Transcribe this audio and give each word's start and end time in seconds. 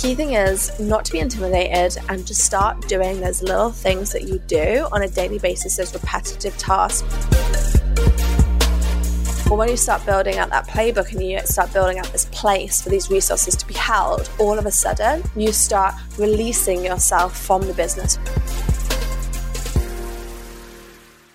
key 0.00 0.14
thing 0.14 0.34
is 0.34 0.78
not 0.78 1.04
to 1.04 1.10
be 1.10 1.18
intimidated 1.18 2.00
and 2.08 2.24
just 2.24 2.44
start 2.44 2.86
doing 2.86 3.20
those 3.20 3.42
little 3.42 3.72
things 3.72 4.12
that 4.12 4.22
you 4.22 4.38
do 4.46 4.86
on 4.92 5.02
a 5.02 5.08
daily 5.08 5.40
basis, 5.40 5.76
those 5.76 5.92
repetitive 5.92 6.56
tasks. 6.56 7.02
But 9.48 9.56
when 9.56 9.68
you 9.68 9.76
start 9.76 10.06
building 10.06 10.36
out 10.36 10.50
that 10.50 10.68
playbook 10.68 11.10
and 11.10 11.20
you 11.20 11.40
start 11.40 11.72
building 11.72 11.98
out 11.98 12.06
this 12.12 12.26
place 12.26 12.80
for 12.80 12.90
these 12.90 13.10
resources 13.10 13.56
to 13.56 13.66
be 13.66 13.74
held, 13.74 14.30
all 14.38 14.56
of 14.56 14.66
a 14.66 14.70
sudden 14.70 15.24
you 15.34 15.50
start 15.50 15.96
releasing 16.16 16.84
yourself 16.84 17.36
from 17.36 17.62
the 17.62 17.74
business. 17.74 18.20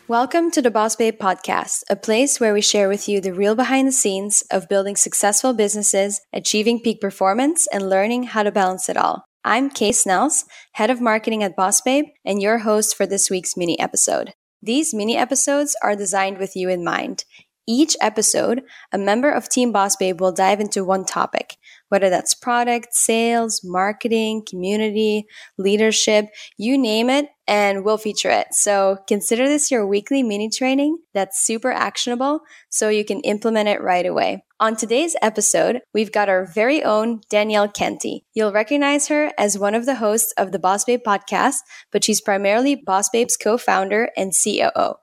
Welcome 0.10 0.52
to 0.52 0.62
the 0.62 0.70
Boss 0.70 0.98
Babe 0.98 1.18
podcast, 1.18 1.84
a 1.90 1.96
place 1.96 2.38
where 2.38 2.54
we 2.54 2.60
share 2.60 2.90
with 2.90 3.08
you 3.08 3.22
the 3.22 3.34
real 3.34 3.56
behind 3.56 3.88
the 3.88 3.94
scenes 3.94 4.44
of 4.52 4.68
building 4.68 4.98
successful 4.98 5.54
businesses, 5.54 6.20
achieving 6.34 6.82
peak 6.82 7.00
performance, 7.00 7.68
and 7.72 7.90
learning 7.90 8.24
how 8.24 8.44
to 8.44 8.52
balance 8.52 8.90
it 8.90 8.98
all. 8.98 9.24
I'm 9.46 9.70
Kay 9.70 9.94
Snells, 9.94 10.44
head 10.74 10.90
of 10.90 11.00
marketing 11.00 11.42
at 11.42 11.56
Boss 11.56 11.80
Babe, 11.80 12.08
and 12.26 12.42
your 12.42 12.58
host 12.58 12.98
for 12.98 13.06
this 13.06 13.30
week's 13.30 13.56
mini 13.56 13.80
episode. 13.80 14.34
These 14.62 14.94
mini 14.94 15.16
episodes 15.16 15.74
are 15.82 15.96
designed 15.96 16.38
with 16.38 16.54
you 16.54 16.68
in 16.68 16.84
mind. 16.84 17.24
Each 17.66 17.96
episode, 18.02 18.64
a 18.92 18.98
member 18.98 19.32
of 19.32 19.48
Team 19.48 19.72
Boss 19.72 19.96
Babe 19.96 20.20
will 20.20 20.34
dive 20.34 20.60
into 20.60 20.84
one 20.84 21.06
topic, 21.06 21.56
whether 21.88 22.10
that's 22.10 22.34
product, 22.34 22.94
sales, 22.94 23.62
marketing, 23.64 24.44
community, 24.46 25.28
leadership, 25.58 26.26
you 26.58 26.78
name 26.78 27.10
it, 27.10 27.28
and 27.48 27.84
we'll 27.84 27.98
feature 27.98 28.30
it. 28.30 28.48
So 28.52 29.00
consider 29.08 29.48
this 29.48 29.72
your 29.72 29.86
weekly 29.86 30.24
mini 30.24 30.50
training 30.50 31.00
that's 31.14 31.46
super 31.46 31.72
actionable 31.72 32.42
so 32.70 32.90
you 32.90 33.04
can 33.04 33.20
implement 33.22 33.70
it 33.70 33.82
right 33.82 34.06
away. 34.06 34.44
On 34.60 34.76
today's 34.76 35.16
episode, 35.22 35.82
we've 35.94 36.12
got 36.12 36.30
our 36.30 36.46
very 36.46 36.84
own 36.84 37.22
Danielle 37.30 37.68
Canty. 37.68 38.24
You'll 38.34 38.54
recognize 38.54 39.10
her 39.10 39.32
as 39.38 39.60
one 39.60 39.76
of 39.76 39.86
the 39.86 39.96
hosts 39.96 40.34
of 40.38 40.52
the 40.54 40.60
Boss 40.60 40.86
Babe 40.86 41.02
podcast, 41.06 41.58
but 41.92 42.04
she's 42.04 42.22
primarily 42.22 42.76
Boss 42.76 43.10
Babe's 43.10 43.36
co-founder 43.36 44.10
and 44.16 44.32
COO. 44.32 44.96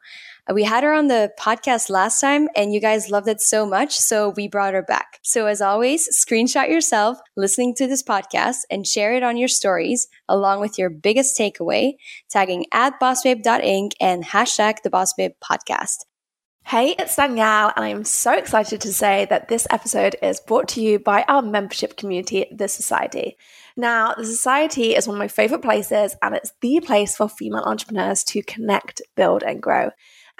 We 0.53 0.65
had 0.65 0.85
her 0.85 0.93
on 0.93 1.07
the 1.07 1.33
podcast 1.39 1.91
last 1.91 2.21
time 2.21 2.49
and 2.57 2.73
you 2.75 2.81
guys 2.81 3.11
loved 3.11 3.29
it 3.29 3.41
so 3.41 3.67
much. 3.67 3.97
So 3.97 4.31
we 4.31 4.49
brought 4.49 4.75
her 4.75 4.83
back. 4.83 5.21
So 5.23 5.47
as 5.47 5.61
always, 5.61 6.09
screenshot 6.09 6.69
yourself 6.69 7.19
listening 7.37 7.75
to 7.77 7.87
this 7.87 8.03
podcast 8.03 8.63
and 8.71 8.87
share 8.87 9.15
it 9.15 9.23
on 9.23 9.37
your 9.37 9.49
stories 9.49 10.09
along 10.29 10.61
with 10.61 10.79
your 10.79 10.91
biggest 10.91 11.39
takeaway, 11.39 11.93
tagging 12.29 12.67
at 12.73 12.99
bossbabe.inc 13.01 13.93
and 14.01 14.25
hashtag 14.25 14.83
the 14.83 14.91
bossbabe 14.91 15.35
podcast. 15.43 16.05
Hey, 16.67 16.95
it's 16.99 17.17
Danielle, 17.17 17.73
and 17.75 17.85
I'm 17.85 18.05
so 18.05 18.33
excited 18.33 18.81
to 18.83 18.93
say 18.93 19.27
that 19.29 19.49
this 19.49 19.67
episode 19.71 20.15
is 20.23 20.41
brought 20.41 20.69
to 20.69 20.81
you 20.81 21.01
by 21.01 21.25
our 21.27 21.43
membership 21.43 21.97
community, 21.97 22.47
The 22.53 22.69
Society. 22.69 23.37
Now, 23.77 24.15
The 24.17 24.27
Society 24.27 24.95
is 24.95 25.09
one 25.09 25.17
of 25.17 25.19
my 25.19 25.27
favorite 25.27 25.63
places, 25.63 26.15
and 26.23 26.37
it's 26.37 26.53
the 26.61 26.79
place 26.79 27.17
for 27.17 27.29
female 27.29 27.65
entrepreneurs 27.65 28.23
to 28.25 28.43
connect, 28.43 29.03
build, 29.17 29.43
and 29.43 29.61
grow. 29.61 29.91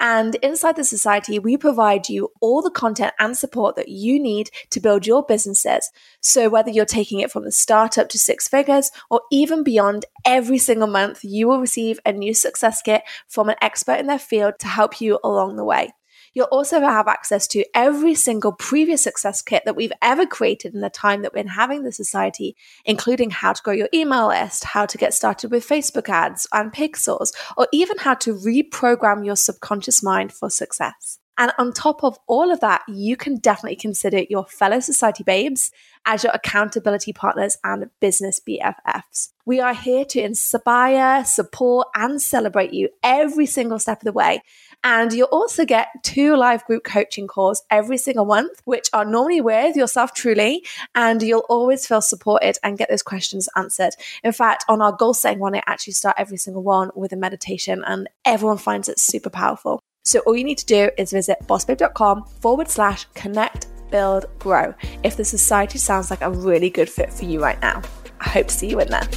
And 0.01 0.33
inside 0.41 0.77
the 0.77 0.83
society, 0.83 1.37
we 1.37 1.57
provide 1.57 2.09
you 2.09 2.31
all 2.41 2.63
the 2.63 2.71
content 2.71 3.13
and 3.19 3.37
support 3.37 3.75
that 3.75 3.87
you 3.87 4.19
need 4.19 4.49
to 4.71 4.79
build 4.79 5.05
your 5.05 5.23
businesses. 5.23 5.91
So 6.21 6.49
whether 6.49 6.71
you're 6.71 6.85
taking 6.85 7.19
it 7.19 7.31
from 7.31 7.43
the 7.43 7.51
startup 7.51 8.09
to 8.09 8.17
six 8.17 8.47
figures 8.47 8.89
or 9.11 9.21
even 9.31 9.63
beyond, 9.63 10.05
every 10.25 10.57
single 10.57 10.87
month 10.87 11.23
you 11.23 11.47
will 11.47 11.61
receive 11.61 11.99
a 12.03 12.11
new 12.11 12.33
success 12.33 12.81
kit 12.81 13.03
from 13.27 13.49
an 13.49 13.57
expert 13.61 13.99
in 13.99 14.07
their 14.07 14.17
field 14.17 14.55
to 14.61 14.67
help 14.67 15.01
you 15.01 15.19
along 15.23 15.55
the 15.55 15.63
way. 15.63 15.91
You'll 16.33 16.45
also 16.45 16.79
have 16.79 17.07
access 17.07 17.45
to 17.47 17.65
every 17.73 18.15
single 18.15 18.53
previous 18.53 19.03
success 19.03 19.41
kit 19.41 19.63
that 19.65 19.75
we've 19.75 19.91
ever 20.01 20.25
created 20.25 20.73
in 20.73 20.81
the 20.81 20.89
time 20.89 21.21
that 21.21 21.33
we've 21.33 21.43
been 21.43 21.53
having 21.53 21.83
the 21.83 21.91
society, 21.91 22.55
including 22.85 23.31
how 23.31 23.53
to 23.53 23.61
grow 23.61 23.73
your 23.73 23.89
email 23.93 24.27
list, 24.27 24.63
how 24.63 24.85
to 24.85 24.97
get 24.97 25.13
started 25.13 25.51
with 25.51 25.67
Facebook 25.67 26.07
ads 26.07 26.47
and 26.53 26.71
pixels, 26.71 27.31
or 27.57 27.67
even 27.73 27.97
how 27.97 28.13
to 28.15 28.33
reprogram 28.33 29.25
your 29.25 29.35
subconscious 29.35 30.01
mind 30.01 30.31
for 30.31 30.49
success. 30.49 31.19
And 31.37 31.51
on 31.57 31.73
top 31.73 32.03
of 32.03 32.17
all 32.27 32.51
of 32.51 32.59
that, 32.59 32.83
you 32.87 33.17
can 33.17 33.37
definitely 33.37 33.77
consider 33.77 34.23
your 34.29 34.45
fellow 34.45 34.79
society 34.79 35.23
babes 35.23 35.71
as 36.05 36.23
your 36.23 36.33
accountability 36.33 37.13
partners 37.13 37.57
and 37.63 37.89
business 37.99 38.39
BFFs. 38.47 39.29
We 39.45 39.59
are 39.59 39.73
here 39.73 40.05
to 40.05 40.21
inspire, 40.21 41.25
support, 41.25 41.87
and 41.95 42.21
celebrate 42.21 42.73
you 42.73 42.89
every 43.01 43.45
single 43.47 43.79
step 43.79 44.01
of 44.01 44.05
the 44.05 44.11
way. 44.11 44.43
And 44.83 45.13
you'll 45.13 45.27
also 45.31 45.65
get 45.65 45.89
two 46.03 46.35
live 46.35 46.65
group 46.65 46.83
coaching 46.83 47.27
calls 47.27 47.63
every 47.69 47.97
single 47.97 48.25
month, 48.25 48.61
which 48.65 48.89
are 48.93 49.05
normally 49.05 49.41
with 49.41 49.75
yourself 49.75 50.13
truly. 50.13 50.65
And 50.95 51.21
you'll 51.21 51.45
always 51.49 51.85
feel 51.85 52.01
supported 52.01 52.57
and 52.63 52.77
get 52.77 52.89
those 52.89 53.03
questions 53.03 53.47
answered. 53.55 53.93
In 54.23 54.31
fact, 54.31 54.65
on 54.67 54.81
our 54.81 54.91
goal 54.91 55.13
setting 55.13 55.39
one, 55.39 55.55
I 55.55 55.61
actually 55.67 55.93
start 55.93 56.15
every 56.17 56.37
single 56.37 56.63
one 56.63 56.91
with 56.95 57.13
a 57.13 57.17
meditation, 57.17 57.83
and 57.85 58.09
everyone 58.25 58.57
finds 58.57 58.89
it 58.89 58.99
super 58.99 59.29
powerful. 59.29 59.81
So 60.03 60.19
all 60.21 60.35
you 60.35 60.43
need 60.43 60.57
to 60.57 60.65
do 60.65 60.89
is 60.97 61.11
visit 61.11 61.37
bossbabe.com 61.47 62.25
forward 62.41 62.69
slash 62.69 63.05
connect, 63.13 63.67
build, 63.91 64.25
grow 64.39 64.73
if 65.03 65.15
the 65.17 65.25
society 65.25 65.77
sounds 65.77 66.09
like 66.09 66.21
a 66.21 66.31
really 66.31 66.69
good 66.69 66.89
fit 66.89 67.13
for 67.13 67.25
you 67.25 67.41
right 67.41 67.61
now. 67.61 67.81
I 68.19 68.29
hope 68.29 68.47
to 68.47 68.53
see 68.53 68.69
you 68.69 68.79
in 68.79 68.89
there. 68.89 69.07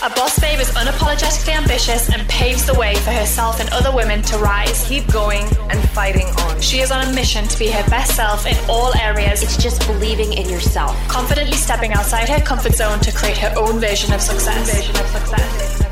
A 0.00 0.08
boss 0.10 0.38
babe 0.38 0.60
is 0.60 0.70
unapologetically 0.70 1.56
ambitious 1.56 2.08
and 2.08 2.22
paves 2.28 2.64
the 2.64 2.74
way 2.74 2.94
for 2.94 3.10
herself 3.10 3.58
and 3.58 3.68
other 3.70 3.92
women 3.92 4.22
to 4.22 4.38
rise. 4.38 4.86
Keep 4.86 5.10
going 5.12 5.42
and 5.70 5.90
fighting 5.90 6.28
on. 6.38 6.60
She 6.60 6.78
is 6.78 6.92
on 6.92 7.08
a 7.08 7.12
mission 7.12 7.48
to 7.48 7.58
be 7.58 7.66
her 7.66 7.82
best 7.90 8.14
self 8.14 8.46
in 8.46 8.56
all 8.70 8.96
areas. 8.96 9.42
It's 9.42 9.56
just 9.60 9.84
believing 9.88 10.34
in 10.34 10.48
yourself. 10.48 10.96
Confidently 11.08 11.56
stepping 11.56 11.94
outside 11.94 12.28
her 12.28 12.38
comfort 12.38 12.74
zone 12.74 13.00
to 13.00 13.10
create 13.10 13.38
her 13.38 13.52
own 13.56 13.80
vision 13.80 14.14
of 14.14 14.20
success. 14.20 14.72
Vision 14.72 14.94
of 14.94 15.06
success. 15.08 15.82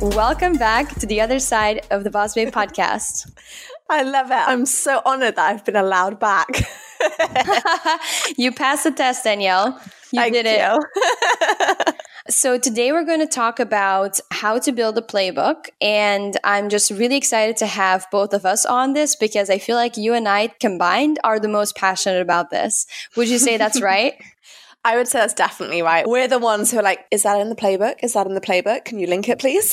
Welcome 0.00 0.54
back 0.54 0.94
to 0.94 1.06
the 1.06 1.20
other 1.20 1.38
side 1.38 1.86
of 1.90 2.04
the 2.04 2.10
Boss 2.10 2.32
Babe 2.32 2.48
podcast. 2.54 3.30
I 3.90 4.02
love 4.04 4.30
it. 4.30 4.48
I'm 4.48 4.64
so 4.64 5.02
honored 5.04 5.36
that 5.36 5.50
I've 5.50 5.66
been 5.66 5.76
allowed 5.76 6.18
back. 6.18 6.48
you 8.36 8.52
passed 8.52 8.84
the 8.84 8.92
test, 8.92 9.24
Danielle. 9.24 9.80
You 10.12 10.20
Thank 10.20 10.34
did 10.34 10.46
it. 10.46 11.96
So, 12.28 12.58
today 12.58 12.92
we're 12.92 13.04
going 13.04 13.20
to 13.20 13.26
talk 13.26 13.58
about 13.58 14.20
how 14.30 14.58
to 14.60 14.70
build 14.70 14.96
a 14.98 15.02
playbook. 15.02 15.70
And 15.80 16.36
I'm 16.44 16.68
just 16.68 16.90
really 16.90 17.16
excited 17.16 17.56
to 17.56 17.66
have 17.66 18.06
both 18.12 18.34
of 18.34 18.44
us 18.44 18.64
on 18.64 18.92
this 18.92 19.16
because 19.16 19.50
I 19.50 19.58
feel 19.58 19.74
like 19.74 19.96
you 19.96 20.14
and 20.14 20.28
I 20.28 20.48
combined 20.60 21.18
are 21.24 21.40
the 21.40 21.48
most 21.48 21.74
passionate 21.74 22.20
about 22.20 22.50
this. 22.50 22.86
Would 23.16 23.28
you 23.28 23.38
say 23.38 23.56
that's 23.56 23.80
right? 23.82 24.14
I 24.84 24.96
would 24.96 25.08
say 25.08 25.18
that's 25.18 25.34
definitely 25.34 25.82
right. 25.82 26.06
We're 26.06 26.28
the 26.28 26.38
ones 26.38 26.70
who 26.70 26.78
are 26.78 26.82
like, 26.82 27.04
is 27.10 27.24
that 27.24 27.40
in 27.40 27.48
the 27.48 27.56
playbook? 27.56 27.96
Is 28.02 28.12
that 28.12 28.26
in 28.26 28.34
the 28.34 28.40
playbook? 28.40 28.84
Can 28.84 28.98
you 28.98 29.06
link 29.06 29.28
it, 29.28 29.38
please? 29.38 29.70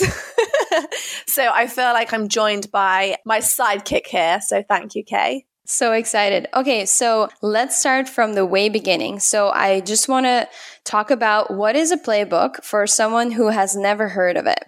so 1.28 1.50
I 1.54 1.68
feel 1.68 1.86
like 1.86 2.12
I'm 2.12 2.28
joined 2.28 2.72
by 2.72 3.18
my 3.26 3.40
sidekick 3.40 4.08
here. 4.08 4.40
So 4.42 4.64
thank 4.64 4.96
you, 4.96 5.04
Kay. 5.04 5.46
So 5.70 5.92
excited. 5.92 6.48
Okay, 6.56 6.86
so 6.86 7.28
let's 7.42 7.78
start 7.78 8.08
from 8.08 8.34
the 8.34 8.46
way 8.46 8.70
beginning. 8.70 9.20
So 9.20 9.50
I 9.50 9.82
just 9.82 10.08
want 10.08 10.26
to 10.26 10.48
talk 10.86 11.12
about 11.12 11.54
what 11.54 11.76
is 11.76 11.92
a 11.92 11.98
playbook 11.98 12.64
for 12.64 12.88
someone 12.88 13.32
who 13.32 13.50
has 13.50 13.76
never 13.76 14.08
heard 14.08 14.38
of 14.38 14.48
it 14.48 14.64